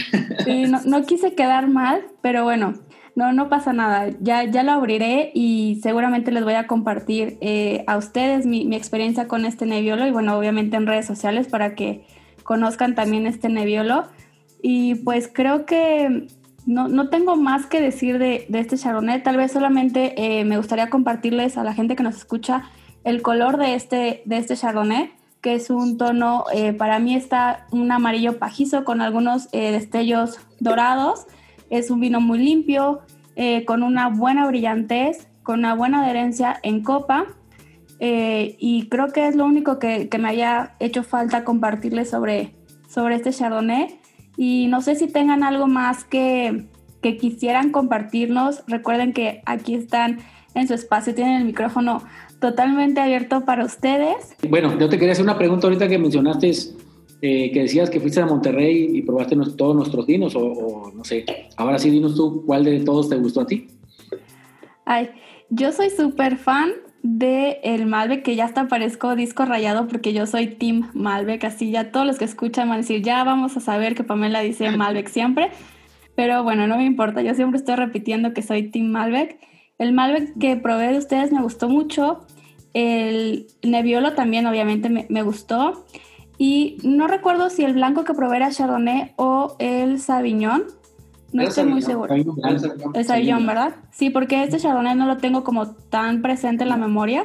Sí, 0.45 0.65
no, 0.65 0.81
no 0.85 1.07
quise 1.07 1.37
quedar 1.37 1.69
mal, 1.69 2.03
pero 2.21 2.43
bueno, 2.43 2.75
no, 3.15 3.33
no 3.33 3.49
pasa 3.49 3.73
nada. 3.73 4.11
Ya, 4.21 4.45
ya 4.45 4.63
lo 4.63 4.73
abriré 4.73 5.31
y 5.35 5.81
seguramente 5.83 6.33
les 6.33 6.45
voy 6.45 6.55
a 6.55 6.67
compartir 6.67 7.37
eh, 7.41 7.85
a 7.87 7.97
ustedes 7.97 8.47
mi, 8.47 8.75
experiencia 8.75 9.29
con 9.29 9.45
este 9.45 9.67
Nebbiolo 9.67 10.07
y 10.07 10.11
bueno, 10.11 10.37
obviamente 10.37 10.77
en 10.77 10.87
redes 10.87 11.07
sociales 11.07 11.47
para 11.49 11.75
que 11.75 12.07
conozcan 12.43 12.95
también 12.95 13.27
este 13.27 13.49
Nebbiolo. 13.49 14.05
Y 14.63 14.95
pues 14.97 15.29
creo 15.33 15.67
que 15.67 16.29
no, 16.67 16.89
no, 16.89 17.09
tengo 17.09 17.37
más 17.37 17.67
que 17.67 17.81
decir 17.81 18.19
de, 18.19 18.47
de 18.49 18.61
este 18.61 18.79
Chardonnay, 18.79 19.23
tal 19.23 19.37
vez 19.37 19.53
solamente 19.53 20.15
eh, 20.17 20.45
me 20.45 20.57
gustaría 20.57 20.89
compartirles 20.89 21.59
a 21.59 21.65
la 21.65 21.75
gente 21.75 21.97
que 21.97 22.05
nos 22.05 22.17
escucha 22.17 22.71
el 23.05 23.21
color 23.21 23.57
de 23.57 23.75
este, 23.75 24.23
de 24.25 24.39
este 24.39 24.57
Chardonnay, 24.57 25.11
que 25.41 25.55
es 25.55 25.71
un 25.71 25.99
tono, 25.99 26.45
eh, 26.55 26.73
para 26.73 27.01
mí 27.01 27.17
está 27.17 27.67
un 27.73 27.91
amarillo 27.91 28.39
pajizo 28.39 28.85
con 28.85 29.01
algunos 29.01 29.51
destellos 29.51 30.39
dorados, 30.61 31.27
es 31.73 31.91
un 31.91 32.01
vino 32.01 32.21
muy 32.21 32.39
limpio, 32.39 33.01
con 33.67 33.83
una 33.83 34.09
buena 34.09 34.47
brillantez, 34.47 35.27
con 35.43 35.61
una 35.61 35.75
buena 35.75 36.05
adherencia 36.05 36.61
en 36.63 36.83
copa, 36.83 37.27
y 37.99 38.89
creo 38.91 39.09
que 39.09 39.27
es 39.27 39.37
lo 39.37 39.47
único 39.47 39.79
que, 39.79 40.09
que 40.09 40.19
me 40.19 40.29
haya 40.29 40.75
hecho 40.81 41.03
falta 41.03 41.45
compartirles 41.45 42.11
sobre, 42.11 42.55
sobre 42.89 43.17
este 43.17 43.31
Chardonnay. 43.31 44.01
Y 44.37 44.67
no 44.69 44.81
sé 44.81 44.97
si 44.97 45.07
tengan 45.07 45.43
algo 45.43 45.67
más 45.67 46.05
que, 46.05 46.67
que 47.01 47.17
quisieran 47.17 47.71
compartirnos. 47.71 48.65
Recuerden 48.67 49.13
que 49.13 49.43
aquí 49.47 49.75
están 49.75 50.21
en 50.55 50.67
su 50.67 50.75
espacio, 50.75 51.15
tienen 51.15 51.37
el 51.37 51.45
micrófono 51.45 52.03
totalmente 52.41 53.01
abierto 53.01 53.45
para 53.45 53.65
ustedes. 53.65 54.35
Bueno, 54.49 54.77
yo 54.79 54.89
te 54.89 54.99
quería 54.99 55.13
hacer 55.13 55.25
una 55.25 55.39
pregunta 55.39 55.69
ahorita 55.69 55.87
que 55.89 55.99
mencionaste, 55.99 56.53
eh, 57.25 57.53
que 57.53 57.63
decías 57.63 57.89
que 57.89 58.01
fuiste 58.01 58.21
a 58.21 58.27
Monterrey 58.27 58.91
y 58.93 59.03
probaste 59.03 59.37
todos 59.57 59.77
nuestros 59.77 60.07
vinos, 60.07 60.35
o, 60.35 60.41
o, 60.41 60.93
no 60.93 61.05
sé, 61.05 61.25
ahora 61.57 61.79
sí 61.79 61.89
dinos 61.89 62.17
tú 62.17 62.45
cuál 62.45 62.65
de 62.65 62.81
todos 62.81 63.09
te 63.09 63.17
gustó 63.17 63.43
a 63.43 63.47
ti. 63.47 63.69
Ay, 64.85 65.09
yo 65.49 65.71
soy 65.71 65.91
súper 65.91 66.37
fan 66.37 66.73
de 67.03 67.61
el 67.63 67.87
Malbec, 67.87 68.25
que 68.25 68.35
ya 68.35 68.45
hasta 68.45 68.67
parezco 68.67 69.15
disco 69.15 69.45
rayado 69.45 69.87
porque 69.87 70.13
yo 70.13 70.27
soy 70.27 70.49
Team 70.49 70.91
Malbec, 70.95 71.45
así 71.45 71.71
ya 71.71 71.93
todos 71.93 72.05
los 72.07 72.19
que 72.19 72.25
escuchan 72.25 72.69
van 72.69 72.79
a 72.79 72.81
decir, 72.81 73.03
ya 73.03 73.23
vamos 73.23 73.57
a 73.57 73.61
saber 73.61 73.95
que 73.95 74.03
Pamela 74.03 74.41
dice 74.41 74.71
Malbec 74.77 75.09
siempre, 75.09 75.51
pero 76.17 76.43
bueno, 76.43 76.67
no 76.67 76.77
me 76.77 76.85
importa, 76.85 77.23
yo 77.23 77.35
siempre 77.35 77.59
estoy 77.59 77.77
repitiendo 77.77 78.35
que 78.35 78.43
soy 78.43 78.71
Team 78.71 78.87
Malbec. 78.87 79.39
El 79.79 79.93
Malbec 79.93 80.37
que 80.39 80.57
probé 80.57 80.93
de 80.93 80.99
ustedes 80.99 81.33
me 81.33 81.41
gustó 81.41 81.69
mucho, 81.69 82.27
el 82.75 83.47
Nebbiolo 83.63 84.15
también 84.15 84.47
obviamente 84.47 84.89
me, 84.89 85.07
me 85.09 85.23
gustó, 85.23 85.85
y 86.39 86.79
no 86.83 87.07
recuerdo 87.07 87.51
si 87.51 87.65
el 87.65 87.75
blanco 87.75 88.05
que 88.05 88.15
probé 88.15 88.37
era 88.37 88.51
Chardonnay 88.51 89.13
o 89.17 89.57
el 89.59 90.01
Sauvignon, 90.01 90.65
no 91.33 91.43
estoy 91.43 91.65
muy 91.65 91.83
segura. 91.83 92.15
Es 92.95 93.07
Sauvignon, 93.07 93.47
¿verdad? 93.47 93.75
Sí, 93.91 94.11
porque 94.11 94.43
este 94.43 94.59
Chardonnay 94.59 94.97
no 94.97 95.07
lo 95.07 95.17
tengo 95.17 95.45
como 95.45 95.71
tan 95.71 96.21
presente 96.21 96.65
en 96.65 96.69
la 96.69 96.77
memoria. 96.77 97.25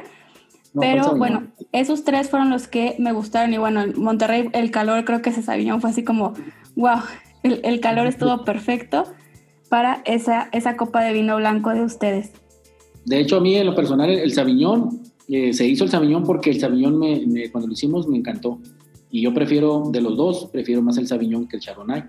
pero 0.78 1.16
bueno, 1.16 1.48
esos 1.72 2.04
tres 2.04 2.30
fueron 2.30 2.50
los 2.50 2.68
que 2.68 2.96
me 2.98 3.12
gustaron. 3.12 3.52
Y 3.52 3.58
bueno, 3.58 3.82
en 3.82 4.00
Monterrey 4.00 4.48
el 4.52 4.70
calor, 4.70 5.04
creo 5.04 5.20
que 5.20 5.30
ese 5.30 5.42
Sauvignon 5.42 5.80
fue 5.80 5.90
así 5.90 6.04
como, 6.04 6.32
wow, 6.76 7.00
el, 7.42 7.60
el 7.64 7.80
calor 7.80 8.06
estuvo 8.06 8.44
perfecto 8.44 9.04
para 9.68 10.02
esa, 10.04 10.48
esa 10.52 10.76
copa 10.76 11.02
de 11.02 11.12
vino 11.12 11.36
blanco 11.36 11.70
de 11.70 11.82
ustedes. 11.82 12.32
De 13.04 13.20
hecho, 13.20 13.36
a 13.36 13.40
mí 13.40 13.54
en 13.54 13.66
lo 13.66 13.74
personal 13.74 14.10
el 14.10 14.32
Sauvignon, 14.32 15.00
eh, 15.28 15.52
se 15.52 15.66
hizo 15.66 15.84
el 15.84 15.90
Sauvignon 15.90 16.24
porque 16.24 16.50
el 16.50 16.60
Sauvignon 16.60 16.98
me, 16.98 17.50
cuando 17.50 17.68
lo 17.68 17.72
hicimos 17.72 18.06
me 18.08 18.16
encantó. 18.16 18.58
Y 19.10 19.22
yo 19.22 19.32
prefiero, 19.32 19.84
de 19.90 20.00
los 20.00 20.16
dos, 20.16 20.48
prefiero 20.52 20.82
más 20.82 20.98
el 20.98 21.06
Sauvignon 21.06 21.48
que 21.48 21.56
el 21.56 21.62
Chardonnay. 21.62 22.04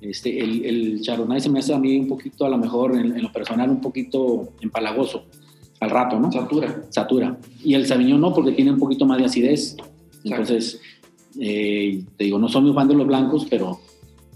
Este, 0.00 0.38
el, 0.38 0.64
el 0.64 1.00
Chardonnay 1.00 1.40
se 1.40 1.50
me 1.50 1.58
hace 1.58 1.74
a 1.74 1.78
mí 1.78 1.98
un 1.98 2.08
poquito, 2.08 2.46
a 2.46 2.48
lo 2.48 2.58
mejor, 2.58 2.96
en, 2.96 3.22
lo 3.22 3.32
personal, 3.32 3.70
un 3.70 3.80
poquito 3.80 4.52
empalagoso 4.60 5.24
al 5.80 5.90
rato, 5.90 6.18
¿no? 6.18 6.32
Satura. 6.32 6.84
Satura. 6.90 7.38
Y 7.62 7.74
el 7.74 7.86
Sauvignon 7.86 8.20
no, 8.20 8.32
porque 8.32 8.52
tiene 8.52 8.72
un 8.72 8.78
poquito 8.78 9.04
más 9.04 9.18
de 9.18 9.26
acidez. 9.26 9.76
Entonces, 10.24 10.80
eh, 11.38 12.02
te 12.16 12.24
digo, 12.24 12.38
no 12.38 12.48
soy 12.48 12.62
muy 12.62 12.72
fan 12.72 12.88
de 12.88 12.94
los 12.94 13.06
blancos, 13.06 13.46
pero 13.50 13.78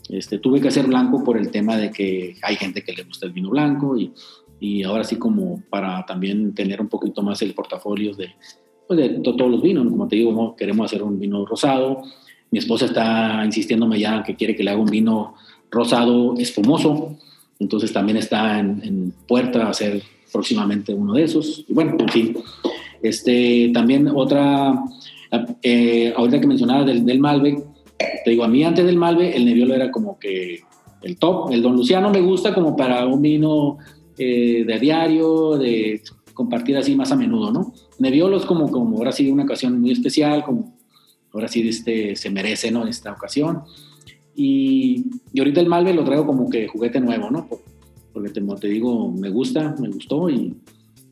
este, 0.08 0.38
tuve 0.38 0.60
que 0.60 0.68
hacer 0.68 0.86
blanco 0.86 1.24
por 1.24 1.38
el 1.38 1.50
tema 1.50 1.76
de 1.76 1.90
que 1.90 2.36
hay 2.42 2.56
gente 2.56 2.82
que 2.82 2.92
le 2.92 3.04
gusta 3.04 3.26
el 3.26 3.32
vino 3.32 3.50
blanco 3.50 3.96
y, 3.96 4.12
y 4.58 4.82
ahora 4.82 5.04
sí 5.04 5.16
como 5.16 5.62
para 5.70 6.04
también 6.04 6.54
tener 6.54 6.80
un 6.80 6.88
poquito 6.88 7.22
más 7.22 7.40
el 7.42 7.54
portafolio 7.54 8.14
de, 8.14 8.34
pues 8.90 8.98
de 8.98 9.20
todos 9.20 9.48
los 9.48 9.62
vinos. 9.62 9.86
Como 9.88 10.08
te 10.08 10.16
digo, 10.16 10.56
queremos 10.56 10.86
hacer 10.86 11.04
un 11.04 11.16
vino 11.16 11.46
rosado. 11.46 12.02
Mi 12.50 12.58
esposa 12.58 12.86
está 12.86 13.40
insistiéndome 13.44 14.00
ya 14.00 14.24
que 14.24 14.34
quiere 14.34 14.56
que 14.56 14.64
le 14.64 14.72
haga 14.72 14.80
un 14.80 14.90
vino 14.90 15.34
rosado 15.70 16.34
espumoso, 16.36 17.16
entonces 17.60 17.92
también 17.92 18.16
está 18.18 18.58
en, 18.58 19.14
puerta 19.28 19.68
a 19.68 19.74
ser 19.74 20.02
próximamente 20.32 20.92
uno 20.92 21.14
de 21.14 21.22
esos. 21.22 21.64
Y 21.68 21.72
bueno, 21.72 21.94
en 22.00 22.08
fin, 22.08 22.36
este, 23.00 23.70
también 23.72 24.08
otra, 24.12 24.74
eh, 25.62 26.12
ahorita 26.16 26.40
que 26.40 26.48
mencionaba 26.48 26.82
del, 26.82 27.04
del, 27.04 27.20
Malbec, 27.20 27.62
te 28.24 28.30
digo, 28.30 28.42
a 28.42 28.48
mí 28.48 28.64
antes 28.64 28.84
del 28.84 28.96
Malbec 28.96 29.36
el 29.36 29.44
Nebbiolo 29.44 29.72
era 29.72 29.92
como 29.92 30.18
que 30.18 30.62
el 31.02 31.16
top, 31.16 31.52
el 31.52 31.62
Don 31.62 31.76
Luciano 31.76 32.10
me 32.10 32.22
gusta 32.22 32.52
como 32.52 32.74
para 32.76 33.06
un 33.06 33.22
vino 33.22 33.78
eh, 34.18 34.64
de 34.66 34.78
diario, 34.80 35.56
de 35.56 36.02
compartir 36.40 36.74
así 36.78 36.96
más 36.96 37.12
a 37.12 37.16
menudo, 37.16 37.52
¿no? 37.52 37.74
Nebbiolo 37.98 38.38
es 38.38 38.46
como, 38.46 38.70
como 38.70 38.96
ahora 38.96 39.12
sí 39.12 39.30
una 39.30 39.42
ocasión 39.42 39.78
muy 39.78 39.90
especial, 39.90 40.42
como 40.42 40.74
ahora 41.34 41.48
sí 41.48 41.68
este, 41.68 42.16
se 42.16 42.30
merece, 42.30 42.70
¿no? 42.70 42.80
En 42.80 42.88
esta 42.88 43.12
ocasión. 43.12 43.60
Y, 44.34 45.04
ahorita 45.36 45.60
el 45.60 45.68
Malve 45.68 45.92
lo 45.92 46.02
traigo 46.02 46.24
como 46.24 46.48
que 46.48 46.66
juguete 46.66 46.98
nuevo, 46.98 47.30
¿no? 47.30 47.46
Porque 48.14 48.30
te, 48.30 48.40
te 48.40 48.68
digo, 48.68 49.12
me 49.12 49.28
gusta, 49.28 49.74
me 49.78 49.90
gustó 49.90 50.30
y, 50.30 50.56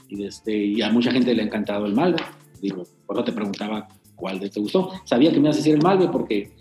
y, 0.09 0.25
este, 0.25 0.57
y 0.57 0.81
a 0.81 0.91
mucha 0.91 1.13
gente 1.13 1.35
le 1.35 1.43
ha 1.43 1.45
encantado 1.45 1.85
el 1.85 1.93
Malve. 1.93 2.23
Digo, 2.63 2.85
por 3.05 3.17
eso 3.17 3.25
te 3.25 3.33
preguntaba 3.33 3.87
cuál 4.17 4.41
de 4.41 4.49
te 4.49 4.61
gustó. 4.61 4.93
Sabía 5.05 5.31
que 5.31 5.41
me 5.41 5.49
ibas 5.49 5.57
a 5.57 5.59
decir 5.59 5.75
el 5.75 5.83
Malve 5.83 6.09
porque 6.09 6.53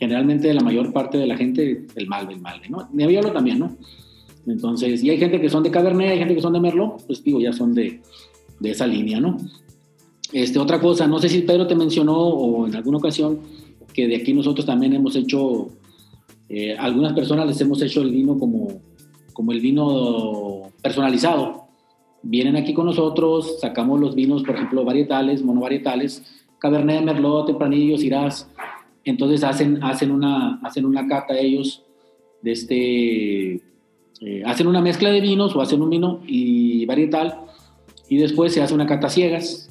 generalmente 0.00 0.52
la 0.52 0.62
mayor 0.62 0.92
parte 0.92 1.18
de 1.18 1.28
la 1.28 1.36
gente, 1.36 1.86
el 1.94 2.08
Malve, 2.08 2.34
el 2.34 2.40
Malve, 2.40 2.68
¿no? 2.68 2.88
Nebbiolo 2.92 3.30
también, 3.30 3.60
¿no? 3.60 3.76
Entonces, 4.46 5.02
y 5.02 5.10
hay 5.10 5.18
gente 5.18 5.40
que 5.40 5.48
son 5.48 5.62
de 5.62 5.70
Cabernet, 5.70 6.10
hay 6.10 6.18
gente 6.18 6.34
que 6.34 6.42
son 6.42 6.52
de 6.52 6.60
Merlot, 6.60 7.06
pues 7.06 7.22
digo, 7.22 7.40
ya 7.40 7.52
son 7.52 7.74
de, 7.74 8.00
de 8.58 8.70
esa 8.70 8.86
línea, 8.86 9.20
¿no? 9.20 9.36
Este, 10.32 10.58
otra 10.58 10.80
cosa, 10.80 11.06
no 11.06 11.18
sé 11.18 11.28
si 11.28 11.42
Pedro 11.42 11.66
te 11.66 11.74
mencionó 11.74 12.16
o 12.16 12.66
en 12.66 12.74
alguna 12.74 12.98
ocasión 12.98 13.40
que 13.92 14.08
de 14.08 14.16
aquí 14.16 14.32
nosotros 14.32 14.64
también 14.64 14.94
hemos 14.94 15.14
hecho 15.14 15.68
eh, 16.54 16.76
algunas 16.78 17.14
personas 17.14 17.46
les 17.46 17.58
hemos 17.62 17.80
hecho 17.80 18.02
el 18.02 18.10
vino 18.10 18.38
como, 18.38 18.82
como 19.32 19.52
el 19.52 19.60
vino 19.60 20.70
personalizado. 20.82 21.64
Vienen 22.22 22.56
aquí 22.56 22.74
con 22.74 22.84
nosotros, 22.84 23.58
sacamos 23.58 23.98
los 23.98 24.14
vinos, 24.14 24.42
por 24.42 24.56
ejemplo, 24.56 24.84
varietales, 24.84 25.42
monovarietales, 25.42 26.22
Cabernet, 26.58 27.02
Merlot, 27.02 27.46
Tempranillo, 27.46 27.96
Syrah. 27.96 28.28
Entonces 29.04 29.42
hacen, 29.44 29.82
hacen, 29.82 30.10
una, 30.10 30.60
hacen 30.62 30.84
una 30.84 31.06
cata 31.06 31.38
ellos 31.38 31.82
de 32.42 32.52
este... 32.52 33.71
Eh, 34.24 34.44
hacen 34.46 34.68
una 34.68 34.80
mezcla 34.80 35.10
de 35.10 35.20
vinos 35.20 35.56
o 35.56 35.60
hacen 35.60 35.82
un 35.82 35.90
vino 35.90 36.20
y 36.24 36.86
varietal 36.86 37.40
y 38.08 38.18
después 38.18 38.52
se 38.52 38.62
hace 38.62 38.72
una 38.72 38.86
cata 38.86 39.08
ciegas 39.08 39.68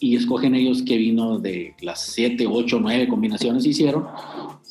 y 0.00 0.16
escogen 0.16 0.56
ellos 0.56 0.82
qué 0.84 0.96
vino 0.96 1.38
de 1.38 1.76
las 1.80 2.00
7, 2.06 2.48
8, 2.50 2.78
9 2.80 3.06
combinaciones 3.06 3.64
hicieron 3.64 4.08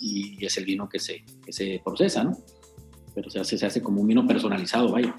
y 0.01 0.45
es 0.45 0.57
el 0.57 0.65
vino 0.65 0.89
que 0.89 0.99
se, 0.99 1.23
que 1.45 1.53
se 1.53 1.79
procesa, 1.85 2.25
¿no? 2.25 2.37
Pero 3.15 3.29
se 3.29 3.39
hace, 3.39 3.57
se 3.57 3.65
hace 3.65 3.81
como 3.81 4.01
un 4.01 4.07
vino 4.07 4.27
personalizado, 4.27 4.91
vaya. 4.91 5.15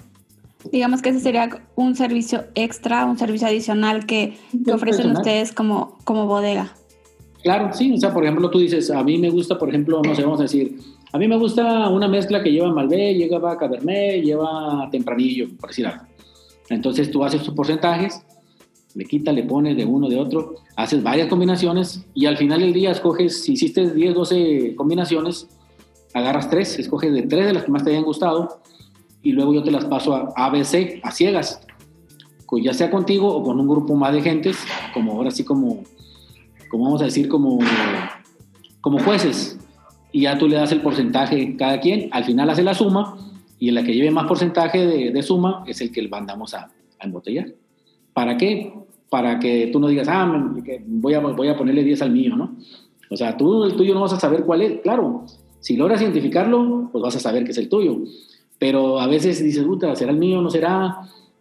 Digamos 0.71 1.01
que 1.01 1.09
ese 1.09 1.19
sería 1.19 1.49
un 1.75 1.95
servicio 1.95 2.45
extra, 2.53 3.05
un 3.05 3.17
servicio 3.17 3.47
adicional 3.47 4.05
que, 4.05 4.37
que 4.63 4.71
ofrecen 4.71 5.11
ustedes 5.11 5.51
como, 5.51 5.97
como 6.03 6.27
bodega. 6.27 6.75
Claro, 7.41 7.73
sí, 7.73 7.91
o 7.91 7.97
sea, 7.97 8.13
por 8.13 8.23
ejemplo, 8.23 8.51
tú 8.51 8.59
dices, 8.59 8.91
a 8.91 9.03
mí 9.03 9.17
me 9.17 9.31
gusta, 9.31 9.57
por 9.57 9.69
ejemplo, 9.69 9.99
no 10.03 10.15
sé, 10.15 10.21
vamos 10.21 10.39
a 10.39 10.43
decir, 10.43 10.77
a 11.13 11.17
mí 11.17 11.27
me 11.27 11.37
gusta 11.37 11.87
una 11.89 12.09
mezcla 12.09 12.43
que 12.43 12.51
lleva 12.51 12.73
Malbec, 12.73 13.15
lleva 13.15 13.57
Cabernet, 13.57 14.21
lleva 14.21 14.89
Tempranillo, 14.91 15.47
por 15.57 15.69
decir 15.69 15.87
algo. 15.87 16.03
Entonces 16.69 17.09
tú 17.09 17.23
haces 17.23 17.41
tus 17.43 17.53
porcentajes 17.53 18.25
le 18.95 19.05
quitas, 19.05 19.33
le 19.33 19.43
pones 19.43 19.75
de 19.75 19.85
uno, 19.85 20.07
de 20.07 20.19
otro, 20.19 20.55
haces 20.75 21.01
varias 21.01 21.27
combinaciones 21.27 22.05
y 22.13 22.25
al 22.25 22.37
final 22.37 22.61
del 22.61 22.73
día 22.73 22.91
escoges, 22.91 23.43
si 23.43 23.53
hiciste 23.53 23.89
10, 23.91 24.13
12 24.13 24.75
combinaciones, 24.75 25.47
agarras 26.13 26.49
tres, 26.49 26.77
escoges 26.77 27.11
de 27.11 27.23
tres 27.23 27.47
de 27.47 27.53
las 27.53 27.63
que 27.63 27.71
más 27.71 27.83
te 27.83 27.91
hayan 27.91 28.03
gustado 28.03 28.61
y 29.21 29.31
luego 29.31 29.53
yo 29.53 29.63
te 29.63 29.71
las 29.71 29.85
paso 29.85 30.13
a 30.13 30.31
ABC, 30.35 30.99
a 31.03 31.11
ciegas, 31.11 31.65
ya 32.61 32.73
sea 32.73 32.91
contigo 32.91 33.35
o 33.35 33.41
con 33.41 33.59
un 33.59 33.67
grupo 33.67 33.95
más 33.95 34.13
de 34.13 34.21
gentes, 34.21 34.57
como 34.93 35.13
ahora 35.13 35.31
sí 35.31 35.43
como, 35.43 35.83
como 36.69 36.83
vamos 36.83 37.01
a 37.01 37.05
decir, 37.05 37.27
como, 37.27 37.57
como 38.79 38.99
jueces. 38.99 39.57
Y 40.13 40.21
ya 40.21 40.37
tú 40.37 40.47
le 40.47 40.55
das 40.55 40.71
el 40.71 40.79
porcentaje 40.79 41.57
cada 41.57 41.81
quien, 41.81 42.07
al 42.11 42.23
final 42.23 42.49
hace 42.49 42.63
la 42.63 42.73
suma 42.73 43.17
y 43.59 43.69
en 43.69 43.75
la 43.75 43.83
que 43.83 43.93
lleve 43.93 44.11
más 44.11 44.27
porcentaje 44.27 45.11
de, 45.11 45.23
suma 45.23 45.63
es 45.67 45.81
el 45.81 45.91
que 45.91 46.07
mandamos 46.07 46.53
a, 46.53 46.69
a 46.99 47.05
embotellar. 47.05 47.47
¿Para 48.13 48.37
qué? 48.37 48.73
Para 49.09 49.39
que 49.39 49.67
tú 49.67 49.79
no 49.79 49.87
digas, 49.87 50.07
ah, 50.07 50.51
voy 50.85 51.13
a, 51.13 51.19
voy 51.19 51.47
a 51.47 51.57
ponerle 51.57 51.83
10 51.83 52.01
al 52.03 52.11
mío, 52.11 52.35
¿no? 52.35 52.55
O 53.09 53.17
sea, 53.17 53.35
tú 53.37 53.63
el 53.63 53.73
tuyo 53.73 53.93
no 53.93 54.01
vas 54.01 54.13
a 54.13 54.19
saber 54.19 54.43
cuál 54.43 54.61
es. 54.61 54.81
Claro, 54.81 55.25
si 55.59 55.77
logras 55.77 56.01
identificarlo, 56.01 56.89
pues 56.91 57.01
vas 57.01 57.15
a 57.15 57.19
saber 57.19 57.43
que 57.43 57.51
es 57.51 57.57
el 57.57 57.69
tuyo. 57.69 57.99
Pero 58.59 58.99
a 58.99 59.07
veces 59.07 59.43
dices, 59.43 59.63
puta, 59.63 59.95
¿será 59.95 60.11
el 60.11 60.17
mío? 60.17 60.41
¿No 60.41 60.49
será? 60.49 60.99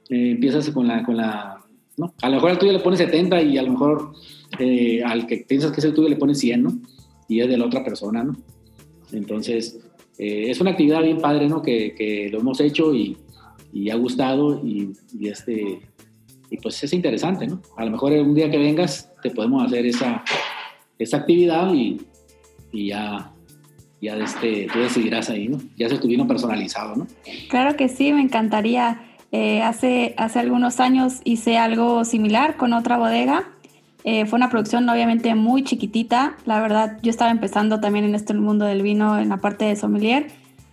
Eh, 0.09 0.33
empiezas 0.33 0.71
con 0.71 0.87
la, 0.87 1.03
con 1.03 1.17
la 1.17 1.63
¿no? 1.97 2.15
A 2.23 2.29
lo 2.29 2.35
mejor 2.37 2.51
al 2.51 2.59
tuyo 2.59 2.73
le 2.73 2.81
pones 2.81 2.99
70 2.99 3.43
y 3.43 3.59
a 3.59 3.63
lo 3.63 3.73
mejor 3.73 4.13
eh, 4.59 5.03
al 5.05 5.27
que 5.27 5.39
piensas 5.49 5.73
que 5.73 5.81
es 5.81 5.85
el 5.85 5.95
tuyo 5.95 6.09
le 6.09 6.17
pones 6.17 6.39
100, 6.39 6.63
¿no? 6.63 6.79
Y 7.29 7.41
es 7.41 7.49
de 7.49 7.57
la 7.57 7.67
otra 7.67 7.85
persona, 7.85 8.23
¿no? 8.23 8.37
Entonces, 9.13 9.79
eh, 10.19 10.51
es 10.51 10.61
una 10.61 10.71
actividad 10.71 11.03
bien 11.03 11.19
padre, 11.19 11.49
¿no? 11.49 11.63
Que, 11.63 12.29
lo 12.31 12.41
hemos 12.41 12.61
hecho 12.61 12.95
y, 12.95 13.17
ha 13.91 13.97
gustado 13.97 14.61
y, 14.65 14.93
este, 15.23 15.81
y 16.51 16.57
pues 16.59 16.83
es 16.85 16.93
interesante, 16.93 17.47
¿no? 17.47 17.63
A 17.77 17.85
lo 17.85 17.91
mejor 17.91 18.13
un 18.13 18.35
día 18.35 18.51
que 18.51 18.59
vengas 18.59 19.11
te 19.23 19.31
podemos 19.31 19.65
hacer 19.65 19.87
esa, 19.87 20.23
esa 20.99 21.19
actividad 21.19 21.73
y, 21.73 22.01
ya, 22.73 23.33
ya 24.01 24.17
este, 24.17 24.67
tú 24.73 24.81
decidirás 24.81 25.31
ahí, 25.31 25.49
¿no? 25.49 25.59
Ya 25.77 25.89
se 25.89 25.99
tu 25.99 26.09
vino 26.09 26.27
personalizado, 26.27 26.97
¿no? 26.97 27.07
Claro 27.49 27.77
que 27.77 27.89
sí, 27.89 28.13
me 28.13 28.23
encantaría. 28.23 29.03
Eh, 29.35 29.63
hace, 29.63 30.15
hace 30.19 30.41
algunos 30.41 30.79
años 30.79 31.23
hice 31.25 31.57
algo 31.57 32.05
similar 32.05 32.59
con 32.59 32.75
otra 32.75 32.99
bodega. 32.99 33.52
Eh, 34.05 34.27
fue 34.27 34.37
una 34.37 34.51
producción 34.51 34.89
obviamente 34.89 35.35
muy 35.35 35.63
chiquitita. 35.63 36.37
La 36.45 36.61
verdad, 36.61 36.99
yo 37.03 37.11
estaba 37.11 37.31
empezando 37.31 37.81
también 37.81 38.05
en 38.05 38.15
este 38.15 38.35
mundo 38.35 38.65
del 38.65 38.83
vino, 38.83 39.19
en 39.19 39.29
la 39.29 39.39
parte 39.39 39.65
de 39.65 39.77
sommelier. 39.77 40.29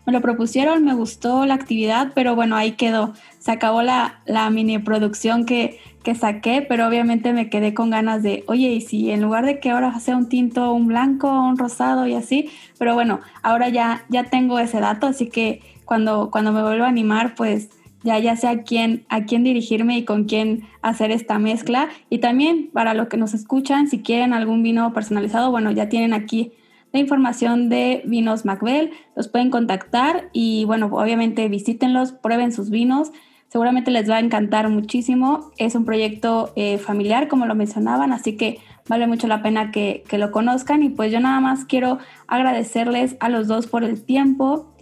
Me 0.05 0.13
lo 0.13 0.21
propusieron, 0.21 0.83
me 0.83 0.95
gustó 0.95 1.45
la 1.45 1.53
actividad, 1.53 2.13
pero 2.15 2.35
bueno, 2.35 2.55
ahí 2.55 2.71
quedó. 2.71 3.13
Se 3.37 3.51
acabó 3.51 3.83
la, 3.83 4.21
la 4.25 4.49
mini 4.49 4.79
producción 4.79 5.45
que, 5.45 5.79
que 6.03 6.15
saqué, 6.15 6.65
pero 6.67 6.87
obviamente 6.87 7.33
me 7.33 7.49
quedé 7.49 7.75
con 7.75 7.91
ganas 7.91 8.23
de, 8.23 8.43
oye, 8.47 8.69
y 8.69 8.81
si 8.81 9.11
en 9.11 9.21
lugar 9.21 9.45
de 9.45 9.59
que 9.59 9.69
ahora 9.69 9.99
sea 9.99 10.17
un 10.17 10.27
tinto, 10.27 10.73
un 10.73 10.87
blanco, 10.87 11.29
un 11.29 11.57
rosado 11.57 12.07
y 12.07 12.15
así, 12.15 12.49
pero 12.79 12.95
bueno, 12.95 13.19
ahora 13.43 13.69
ya, 13.69 14.05
ya 14.09 14.23
tengo 14.23 14.57
ese 14.57 14.79
dato, 14.79 15.05
así 15.05 15.27
que 15.27 15.61
cuando, 15.85 16.31
cuando 16.31 16.51
me 16.51 16.63
vuelva 16.63 16.85
a 16.85 16.89
animar, 16.89 17.35
pues 17.35 17.69
ya, 18.03 18.19
ya 18.19 18.35
sé 18.35 18.47
a 18.47 18.63
quién, 18.63 19.05
a 19.09 19.25
quién 19.25 19.43
dirigirme 19.43 19.97
y 19.97 20.05
con 20.05 20.25
quién 20.25 20.63
hacer 20.81 21.11
esta 21.11 21.39
mezcla. 21.39 21.89
Y 22.09 22.19
también 22.19 22.69
para 22.71 22.93
los 22.93 23.07
que 23.07 23.17
nos 23.17 23.33
escuchan, 23.33 23.87
si 23.87 24.01
quieren 24.01 24.33
algún 24.33 24.63
vino 24.63 24.93
personalizado, 24.93 25.51
bueno, 25.51 25.71
ya 25.71 25.89
tienen 25.89 26.13
aquí 26.13 26.53
la 26.91 26.99
información 26.99 27.69
de 27.69 28.01
Vinos 28.05 28.45
Macbel, 28.45 28.91
los 29.15 29.27
pueden 29.27 29.51
contactar 29.51 30.29
y 30.33 30.65
bueno, 30.65 30.87
obviamente 30.91 31.47
visítenlos, 31.47 32.13
prueben 32.13 32.51
sus 32.51 32.71
vinos, 32.71 33.11
seguramente 33.47 33.91
les 33.91 34.09
va 34.09 34.15
a 34.15 34.19
encantar 34.19 34.69
muchísimo. 34.69 35.51
Es 35.57 35.75
un 35.75 35.85
proyecto 35.85 36.51
eh, 36.55 36.77
familiar, 36.79 37.27
como 37.27 37.45
lo 37.45 37.53
mencionaban, 37.53 38.11
así 38.11 38.37
que 38.37 38.59
vale 38.87 39.05
mucho 39.05 39.27
la 39.27 39.43
pena 39.43 39.69
que, 39.71 40.03
que 40.07 40.17
lo 40.17 40.31
conozcan 40.31 40.81
y 40.81 40.89
pues 40.89 41.11
yo 41.11 41.19
nada 41.19 41.39
más 41.41 41.65
quiero 41.65 41.99
agradecerles 42.27 43.17
a 43.19 43.29
los 43.29 43.47
dos 43.47 43.67
por 43.67 43.83
el 43.83 44.03
tiempo, 44.03 44.73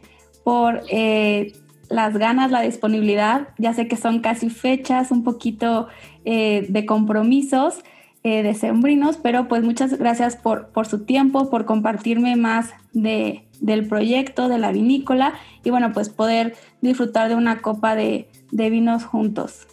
por... 0.44 0.84
Eh, 0.90 1.54
las 1.90 2.18
ganas, 2.18 2.52
la 2.52 2.62
disponibilidad. 2.62 3.50
Ya 3.58 3.74
sé 3.74 3.88
que 3.88 3.96
son 3.96 4.20
casi 4.20 4.50
fechas, 4.50 5.12
un 5.12 5.24
poquito 5.24 5.88
eh, 6.26 6.66
de 6.70 6.86
compromisos 6.86 7.84
eh, 8.24 8.44
de 8.44 8.54
sembrinos, 8.54 9.18
pero 9.18 9.48
pues 9.48 9.64
muchas 9.64 9.98
gracias 9.98 10.36
por, 10.36 10.70
por 10.70 10.88
su 10.88 11.06
tiempo, 11.06 11.50
por 11.50 11.66
compartirme 11.66 12.36
más 12.36 12.72
de, 12.92 13.46
del 13.62 13.88
proyecto, 13.88 14.50
de 14.50 14.58
la 14.58 14.72
vinícola 14.72 15.34
y 15.64 15.70
bueno, 15.70 15.92
pues 15.94 16.10
poder 16.10 16.56
disfrutar 16.82 17.30
de 17.30 17.36
una 17.36 17.62
copa 17.62 17.96
de, 17.96 18.28
de 18.52 18.70
vinos 18.70 19.06
juntos. 19.06 19.68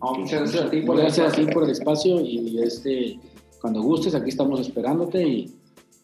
muchas 0.00 0.40
gracias 0.40 0.64
a 0.64 0.70
ti 0.70 0.80
por, 0.82 0.96
gracias 0.96 1.32
a 1.32 1.36
ti 1.36 1.46
por 1.52 1.64
el 1.64 1.70
espacio 1.70 2.20
y 2.20 2.60
este, 2.62 3.18
cuando 3.60 3.82
gustes 3.82 4.14
aquí 4.14 4.30
estamos 4.30 4.60
esperándote 4.60 5.22
y, 5.22 5.54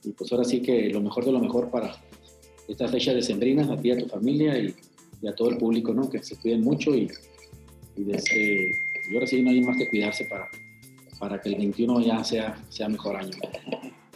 y 0.04 0.10
pues 0.10 0.30
ahora 0.32 0.44
sí 0.44 0.60
que 0.60 0.90
lo 0.90 1.00
mejor 1.00 1.24
de 1.24 1.32
lo 1.32 1.40
mejor 1.40 1.70
para 1.70 1.94
esta 2.68 2.88
fecha 2.88 3.14
de 3.14 3.22
sembrinas, 3.22 3.70
a 3.70 3.76
ti 3.76 3.88
y 3.88 3.92
a 3.92 3.98
tu 3.98 4.06
familia 4.06 4.58
y 4.58 4.74
y 5.22 5.28
a 5.28 5.34
todo 5.34 5.50
el 5.50 5.58
público, 5.58 5.92
¿no? 5.94 6.08
Que 6.08 6.22
se 6.22 6.36
cuiden 6.36 6.62
mucho 6.62 6.94
y, 6.94 7.10
y, 7.96 8.04
desde, 8.04 8.70
y 9.10 9.14
ahora 9.14 9.26
sí 9.26 9.42
no 9.42 9.50
hay 9.50 9.60
más 9.62 9.76
que 9.76 9.88
cuidarse 9.88 10.24
para, 10.24 10.48
para 11.18 11.40
que 11.40 11.50
el 11.50 11.56
21 11.56 12.00
ya 12.00 12.24
sea, 12.24 12.58
sea 12.68 12.88
mejor 12.88 13.16
año. 13.16 13.32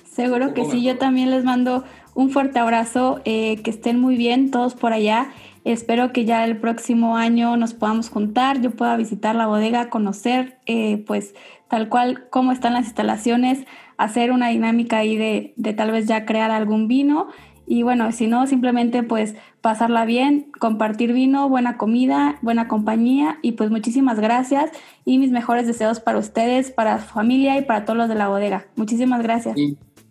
Seguro 0.05 0.55
que 0.55 0.65
sí, 0.65 0.83
yo 0.83 0.99
también 0.99 1.31
les 1.31 1.45
mando 1.45 1.85
un 2.15 2.31
fuerte 2.31 2.59
abrazo, 2.59 3.21
eh, 3.25 3.61
que 3.63 3.71
estén 3.71 3.99
muy 3.99 4.17
bien 4.17 4.51
todos 4.51 4.75
por 4.75 4.93
allá. 4.93 5.33
Espero 5.65 6.13
que 6.13 6.25
ya 6.25 6.45
el 6.45 6.59
próximo 6.59 7.17
año 7.17 7.57
nos 7.57 7.75
podamos 7.75 8.09
juntar, 8.09 8.61
yo 8.61 8.71
pueda 8.71 8.97
visitar 8.97 9.37
la 9.37 9.47
bodega, 9.47 9.89
conocer 9.89 10.59
eh, 10.67 11.05
pues 11.07 11.35
tal 11.69 11.89
cual 11.89 12.29
cómo 12.31 12.51
están 12.51 12.75
las 12.75 12.87
instalaciones, 12.87 13.65
hacer 13.97 14.33
una 14.33 14.49
dinámica 14.49 14.99
ahí 14.99 15.17
de, 15.17 15.55
de 15.57 15.73
tal 15.75 15.93
vez 15.93 16.07
ya 16.07 16.27
crear 16.27 16.51
algún 16.51 16.89
vino 16.89 17.29
y 17.71 17.85
bueno, 17.85 18.11
si 18.11 18.27
no, 18.27 18.49
simplemente 18.49 19.05
pues 19.05 19.37
pasarla 19.61 20.05
bien, 20.05 20.51
compartir 20.59 21.13
vino, 21.13 21.49
buena 21.49 21.79
comida, 21.79 22.37
buena 22.43 22.67
compañía. 22.67 23.39
Y 23.43 23.53
pues 23.53 23.71
muchísimas 23.71 24.19
gracias. 24.19 24.73
Y 25.05 25.19
mis 25.19 25.31
mejores 25.31 25.69
deseos 25.69 26.01
para 26.01 26.19
ustedes, 26.19 26.73
para 26.73 27.01
su 27.01 27.15
familia 27.15 27.57
y 27.59 27.63
para 27.63 27.85
todos 27.85 27.97
los 27.97 28.09
de 28.09 28.17
la 28.17 28.27
bodega. 28.27 28.67
Muchísimas 28.75 29.23
gracias. 29.23 29.57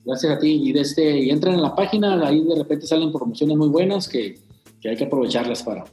gracias 0.05 0.31
a 0.31 0.39
ti. 0.39 0.69
Y, 0.69 0.71
de 0.71 0.79
este, 0.79 1.19
y 1.19 1.31
entren 1.31 1.55
en 1.55 1.61
la 1.61 1.75
página, 1.75 2.25
ahí 2.25 2.41
de 2.45 2.55
repente 2.55 2.87
salen 2.87 3.11
promociones 3.11 3.57
muy 3.57 3.67
buenas 3.67 4.07
que, 4.07 4.39
que 4.79 4.87
hay 4.87 4.95
que 4.95 5.03
aprovecharlas 5.03 5.61
para, 5.61 5.83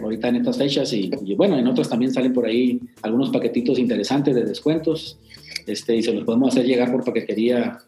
ahorita 0.00 0.28
en 0.28 0.36
estas 0.36 0.58
fechas. 0.58 0.92
Y, 0.92 1.10
y, 1.24 1.34
bueno, 1.34 1.58
en 1.58 1.66
otras 1.66 1.88
también 1.88 2.12
salen 2.12 2.32
por 2.32 2.46
ahí 2.46 2.80
algunos 3.02 3.30
paquetitos 3.30 3.80
interesantes 3.80 4.36
de 4.36 4.44
descuentos. 4.44 5.18
Este, 5.66 5.96
y 5.96 6.04
se 6.04 6.12
los 6.12 6.22
podemos 6.22 6.52
hacer 6.54 6.66
llegar 6.66 6.92
por 6.92 7.02
paquetería 7.02 7.80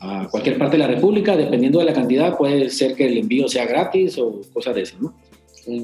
a 0.00 0.28
cualquier 0.30 0.58
parte 0.58 0.76
de 0.76 0.82
la 0.82 0.88
República, 0.88 1.36
dependiendo 1.36 1.78
de 1.78 1.86
la 1.86 1.92
cantidad, 1.92 2.36
puede 2.36 2.68
ser 2.70 2.94
que 2.94 3.06
el 3.06 3.18
envío 3.18 3.48
sea 3.48 3.66
gratis 3.66 4.18
o 4.18 4.40
cosas 4.52 4.74
de 4.74 4.82
eso, 4.82 4.96
¿no? 5.00 5.14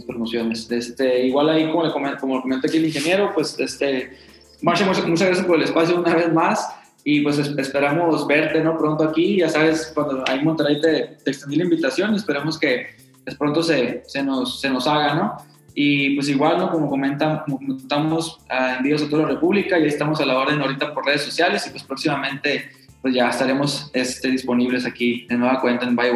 promociones. 0.07 0.71
Este, 0.71 1.27
igual 1.27 1.49
ahí, 1.49 1.69
como, 1.71 1.85
le 1.85 1.93
comenta, 1.93 2.19
como 2.19 2.41
comentó 2.41 2.69
aquí 2.69 2.77
el 2.77 2.87
ingeniero, 2.87 3.33
pues, 3.35 3.59
este, 3.59 4.17
Marcia, 4.61 4.87
muchas, 4.87 5.05
gracias 5.05 5.45
por 5.45 5.57
el 5.57 5.63
espacio 5.63 5.99
una 5.99 6.15
vez 6.15 6.33
más 6.33 6.69
y 7.05 7.21
pues 7.21 7.39
esperamos 7.39 8.27
verte, 8.29 8.63
¿no? 8.63 8.79
Pronto 8.79 9.03
aquí, 9.03 9.39
ya 9.39 9.49
sabes, 9.49 9.91
cuando 9.93 10.23
hay 10.29 10.43
Monterrey 10.45 10.81
te, 10.81 11.17
te 11.25 11.31
extendí 11.33 11.57
la 11.57 11.65
invitación, 11.65 12.15
esperemos 12.15 12.59
que 12.59 12.87
pues, 13.25 13.37
pronto 13.37 13.63
se, 13.63 14.05
se, 14.07 14.23
nos, 14.23 14.61
se 14.61 14.71
nos 14.71 14.87
haga, 14.87 15.15
¿no? 15.15 15.37
Y 15.75 16.15
pues 16.15 16.29
igual, 16.29 16.59
¿no? 16.59 16.71
Como 16.71 16.89
comentan, 16.89 17.41
como 17.45 17.57
comentamos, 17.57 18.39
envíos 18.79 19.03
a 19.03 19.09
toda 19.09 19.23
la 19.23 19.29
República 19.31 19.79
y 19.79 19.83
ahí 19.83 19.89
estamos 19.89 20.21
a 20.21 20.27
la 20.27 20.39
orden 20.39 20.61
ahorita 20.61 20.95
por 20.95 21.07
redes 21.07 21.23
sociales 21.23 21.67
y 21.67 21.71
pues 21.71 21.83
próximamente 21.83 22.71
pues 23.03 23.15
ya 23.15 23.29
estaremos 23.29 23.91
este, 23.93 24.31
disponibles 24.31 24.87
aquí 24.87 25.27
de 25.29 25.37
nueva 25.37 25.61
cuenta 25.61 25.87
en 25.87 25.97
Valle 25.97 26.13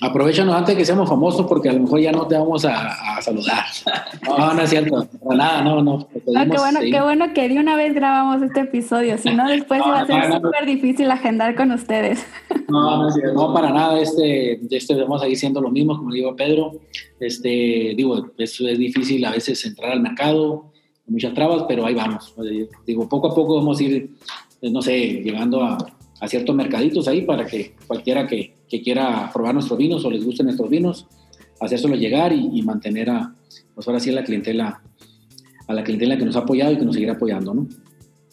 Aprovechanos 0.00 0.54
antes 0.54 0.74
de 0.74 0.78
que 0.78 0.84
seamos 0.84 1.08
famosos 1.08 1.46
porque 1.46 1.68
a 1.68 1.72
lo 1.72 1.80
mejor 1.80 2.00
ya 2.00 2.12
no 2.12 2.26
te 2.26 2.36
vamos 2.36 2.64
a, 2.64 3.20
saludar. 3.20 3.64
No, 4.26 4.52
no 4.52 4.62
es 4.62 4.70
cierto. 4.70 5.08
Para 5.24 5.36
nada, 5.36 5.62
no, 5.62 5.82
no. 5.82 6.08
qué, 6.08 6.58
bueno, 6.58 6.80
qué 6.80 7.00
bueno 7.00 7.32
que 7.32 7.48
de 7.48 7.58
una 7.58 7.76
vez 7.76 7.94
grabamos 7.94 8.42
este 8.42 8.60
episodio. 8.60 9.16
Si 9.18 9.32
no, 9.32 9.48
después 9.48 9.80
iba 9.84 10.00
a 10.00 10.06
ser 10.06 10.32
súper 10.32 10.66
difícil 10.66 11.10
agendar 11.10 11.54
con 11.54 11.70
ustedes. 11.72 12.24
No, 12.66 12.96
no, 12.96 13.32
no, 13.34 13.52
para 13.52 13.70
nada. 13.70 14.00
Este, 14.00 14.58
este, 14.74 14.94
vamos 14.94 15.22
a 15.22 15.28
ir 15.28 15.36
siendo 15.36 15.60
lo 15.60 15.70
mismo, 15.70 15.98
como 15.98 16.10
digo 16.12 16.34
Pedro. 16.34 16.72
Este, 17.20 17.92
digo, 17.94 18.30
es, 18.38 18.58
es 18.58 18.78
difícil 18.78 19.22
a 19.26 19.30
veces 19.30 19.64
entrar 19.66 19.92
al 19.92 20.00
mercado, 20.00 20.72
muchas 21.06 21.34
trabas, 21.34 21.64
pero 21.68 21.84
ahí 21.84 21.94
vamos. 21.94 22.34
Digo, 22.86 23.06
poco 23.06 23.28
a 23.28 23.34
poco 23.34 23.56
vamos 23.56 23.78
a 23.78 23.82
ir, 23.82 24.16
no 24.62 24.80
sé, 24.80 25.22
llegando 25.22 25.62
a, 25.62 25.76
a 26.20 26.28
ciertos 26.28 26.54
mercaditos 26.54 27.08
ahí 27.08 27.22
para 27.22 27.46
que 27.46 27.74
cualquiera 27.86 28.26
que, 28.26 28.54
que, 28.68 28.82
quiera 28.82 29.30
probar 29.32 29.54
nuestros 29.54 29.78
vinos 29.78 30.04
o 30.04 30.10
les 30.10 30.24
gusten 30.24 30.46
nuestros 30.46 30.70
vinos, 30.70 31.06
hacérselo 31.60 31.96
llegar 31.96 32.32
y, 32.32 32.62
mantener 32.62 33.10
a, 33.10 33.34
pues 33.74 33.86
ahora 33.88 34.00
a 34.02 34.12
la 34.12 34.24
clientela, 34.24 34.82
a 35.66 35.74
la 35.74 35.84
clientela 35.84 36.16
que 36.16 36.24
nos 36.24 36.36
ha 36.36 36.40
apoyado 36.40 36.72
y 36.72 36.78
que 36.78 36.84
nos 36.84 36.94
seguirá 36.94 37.14
apoyando, 37.14 37.54
¿no? 37.54 37.68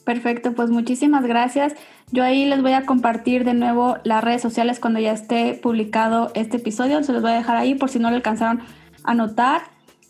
Perfecto, 0.05 0.53
pues 0.53 0.69
muchísimas 0.71 1.25
gracias. 1.25 1.75
Yo 2.11 2.23
ahí 2.23 2.45
les 2.45 2.61
voy 2.61 2.73
a 2.73 2.85
compartir 2.85 3.45
de 3.45 3.53
nuevo 3.53 3.97
las 4.03 4.23
redes 4.23 4.41
sociales 4.41 4.79
cuando 4.79 4.99
ya 4.99 5.13
esté 5.13 5.53
publicado 5.53 6.31
este 6.33 6.57
episodio. 6.57 7.03
Se 7.03 7.13
los 7.13 7.21
voy 7.21 7.31
a 7.31 7.35
dejar 7.35 7.57
ahí 7.57 7.75
por 7.75 7.89
si 7.89 7.99
no 7.99 8.09
lo 8.09 8.15
alcanzaron 8.15 8.61
a 9.03 9.13
notar. 9.13 9.61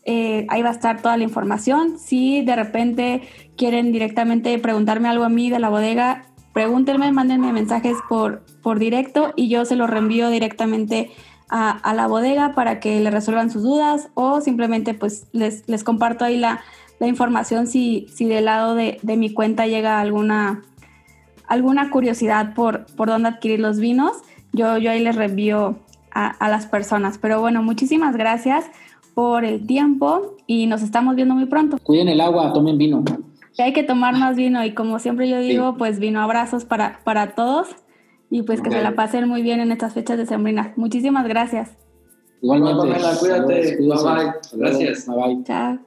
Eh, 0.03 0.47
ahí 0.49 0.61
va 0.61 0.69
a 0.69 0.73
estar 0.73 1.01
toda 1.01 1.17
la 1.17 1.23
información. 1.23 1.99
Si 1.99 2.41
de 2.41 2.55
repente 2.55 3.21
quieren 3.57 3.91
directamente 3.91 4.57
preguntarme 4.59 5.09
algo 5.09 5.25
a 5.25 5.29
mí 5.29 5.49
de 5.49 5.59
la 5.59 5.69
bodega, 5.69 6.30
pregúntenme, 6.53 7.11
mándenme 7.11 7.53
mensajes 7.53 7.97
por, 8.09 8.43
por 8.61 8.79
directo 8.79 9.33
y 9.35 9.49
yo 9.49 9.65
se 9.65 9.75
los 9.75 9.89
reenvío 9.89 10.29
directamente 10.29 11.11
a, 11.49 11.71
a, 11.71 11.93
la 11.93 12.07
bodega 12.07 12.53
para 12.53 12.79
que 12.79 12.99
le 12.99 13.11
resuelvan 13.11 13.51
sus 13.51 13.63
dudas 13.63 14.09
o 14.13 14.41
simplemente 14.41 14.93
pues 14.93 15.27
les, 15.33 15.67
les 15.67 15.83
comparto 15.83 16.25
ahí 16.25 16.37
la, 16.37 16.61
la 16.99 17.07
información 17.07 17.67
si, 17.67 18.07
si 18.13 18.25
del 18.25 18.45
lado 18.45 18.75
de, 18.75 18.99
de, 19.01 19.17
mi 19.17 19.33
cuenta 19.33 19.67
llega 19.67 19.99
alguna, 19.99 20.61
alguna 21.47 21.89
curiosidad 21.89 22.53
por, 22.53 22.85
por 22.95 23.09
dónde 23.09 23.29
adquirir 23.29 23.59
los 23.59 23.79
vinos. 23.79 24.13
Yo, 24.53 24.77
yo 24.77 24.91
ahí 24.91 25.01
les 25.01 25.15
reenvío 25.15 25.79
a, 26.11 26.27
a 26.27 26.49
las 26.49 26.67
personas. 26.67 27.17
Pero 27.17 27.41
bueno, 27.41 27.63
muchísimas 27.63 28.15
gracias 28.15 28.65
por 29.13 29.45
el 29.45 29.65
tiempo 29.65 30.35
y 30.47 30.67
nos 30.67 30.81
estamos 30.83 31.15
viendo 31.15 31.35
muy 31.35 31.45
pronto. 31.45 31.77
Cuiden 31.83 32.07
el 32.07 32.21
agua, 32.21 32.53
tomen 32.53 32.77
vino 32.77 33.03
que 33.55 33.63
hay 33.63 33.73
que 33.73 33.83
tomar 33.83 34.17
más 34.17 34.35
vino 34.35 34.63
y 34.63 34.73
como 34.73 34.99
siempre 34.99 35.27
yo 35.29 35.39
digo, 35.39 35.75
pues 35.77 35.99
vino 35.99 36.21
abrazos 36.21 36.65
para, 36.65 37.01
para 37.03 37.35
todos 37.35 37.67
y 38.29 38.43
pues 38.43 38.61
que 38.61 38.71
se 38.71 38.81
la 38.81 38.95
pasen 38.95 39.27
muy 39.27 39.41
bien 39.41 39.59
en 39.59 39.71
estas 39.71 39.93
fechas 39.93 40.17
de 40.17 40.25
sembrina. 40.25 40.73
Muchísimas 40.77 41.27
gracias. 41.27 41.77
Igualmente. 42.41 42.97
cuídate. 43.19 43.77
Bye 43.77 43.87
bye. 43.87 44.33
Gracias. 44.53 45.07
Bye 45.07 45.15
bye. 45.17 45.43
Chao. 45.43 45.79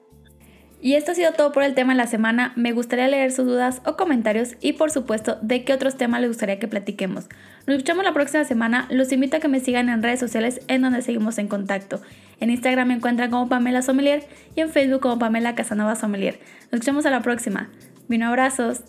Y 0.84 0.94
esto 0.94 1.12
ha 1.12 1.14
sido 1.14 1.32
todo 1.32 1.50
por 1.50 1.62
el 1.62 1.74
tema 1.74 1.94
de 1.94 1.96
la 1.96 2.06
semana. 2.06 2.52
Me 2.56 2.72
gustaría 2.72 3.08
leer 3.08 3.32
sus 3.32 3.46
dudas 3.46 3.80
o 3.86 3.96
comentarios 3.96 4.56
y 4.60 4.74
por 4.74 4.90
supuesto 4.90 5.38
de 5.40 5.64
qué 5.64 5.72
otros 5.72 5.96
temas 5.96 6.20
les 6.20 6.28
gustaría 6.28 6.58
que 6.58 6.68
platiquemos. 6.68 7.28
Nos 7.66 7.76
escuchamos 7.76 8.04
la 8.04 8.12
próxima 8.12 8.44
semana. 8.44 8.86
Los 8.90 9.10
invito 9.12 9.38
a 9.38 9.40
que 9.40 9.48
me 9.48 9.60
sigan 9.60 9.88
en 9.88 10.02
redes 10.02 10.20
sociales 10.20 10.60
en 10.68 10.82
donde 10.82 11.00
seguimos 11.02 11.38
en 11.38 11.48
contacto. 11.48 12.02
En 12.40 12.50
Instagram 12.50 12.88
me 12.88 12.94
encuentran 12.94 13.30
como 13.30 13.48
Pamela 13.48 13.80
Sommelier 13.80 14.26
y 14.54 14.60
en 14.60 14.68
Facebook 14.68 15.00
como 15.00 15.18
Pamela 15.18 15.54
Casanova 15.54 15.96
Sommelier. 15.96 16.40
Nos 16.64 16.74
escuchamos 16.74 17.06
a 17.06 17.10
la 17.10 17.22
próxima. 17.22 17.70
Vino 18.08 18.28
abrazos. 18.28 18.82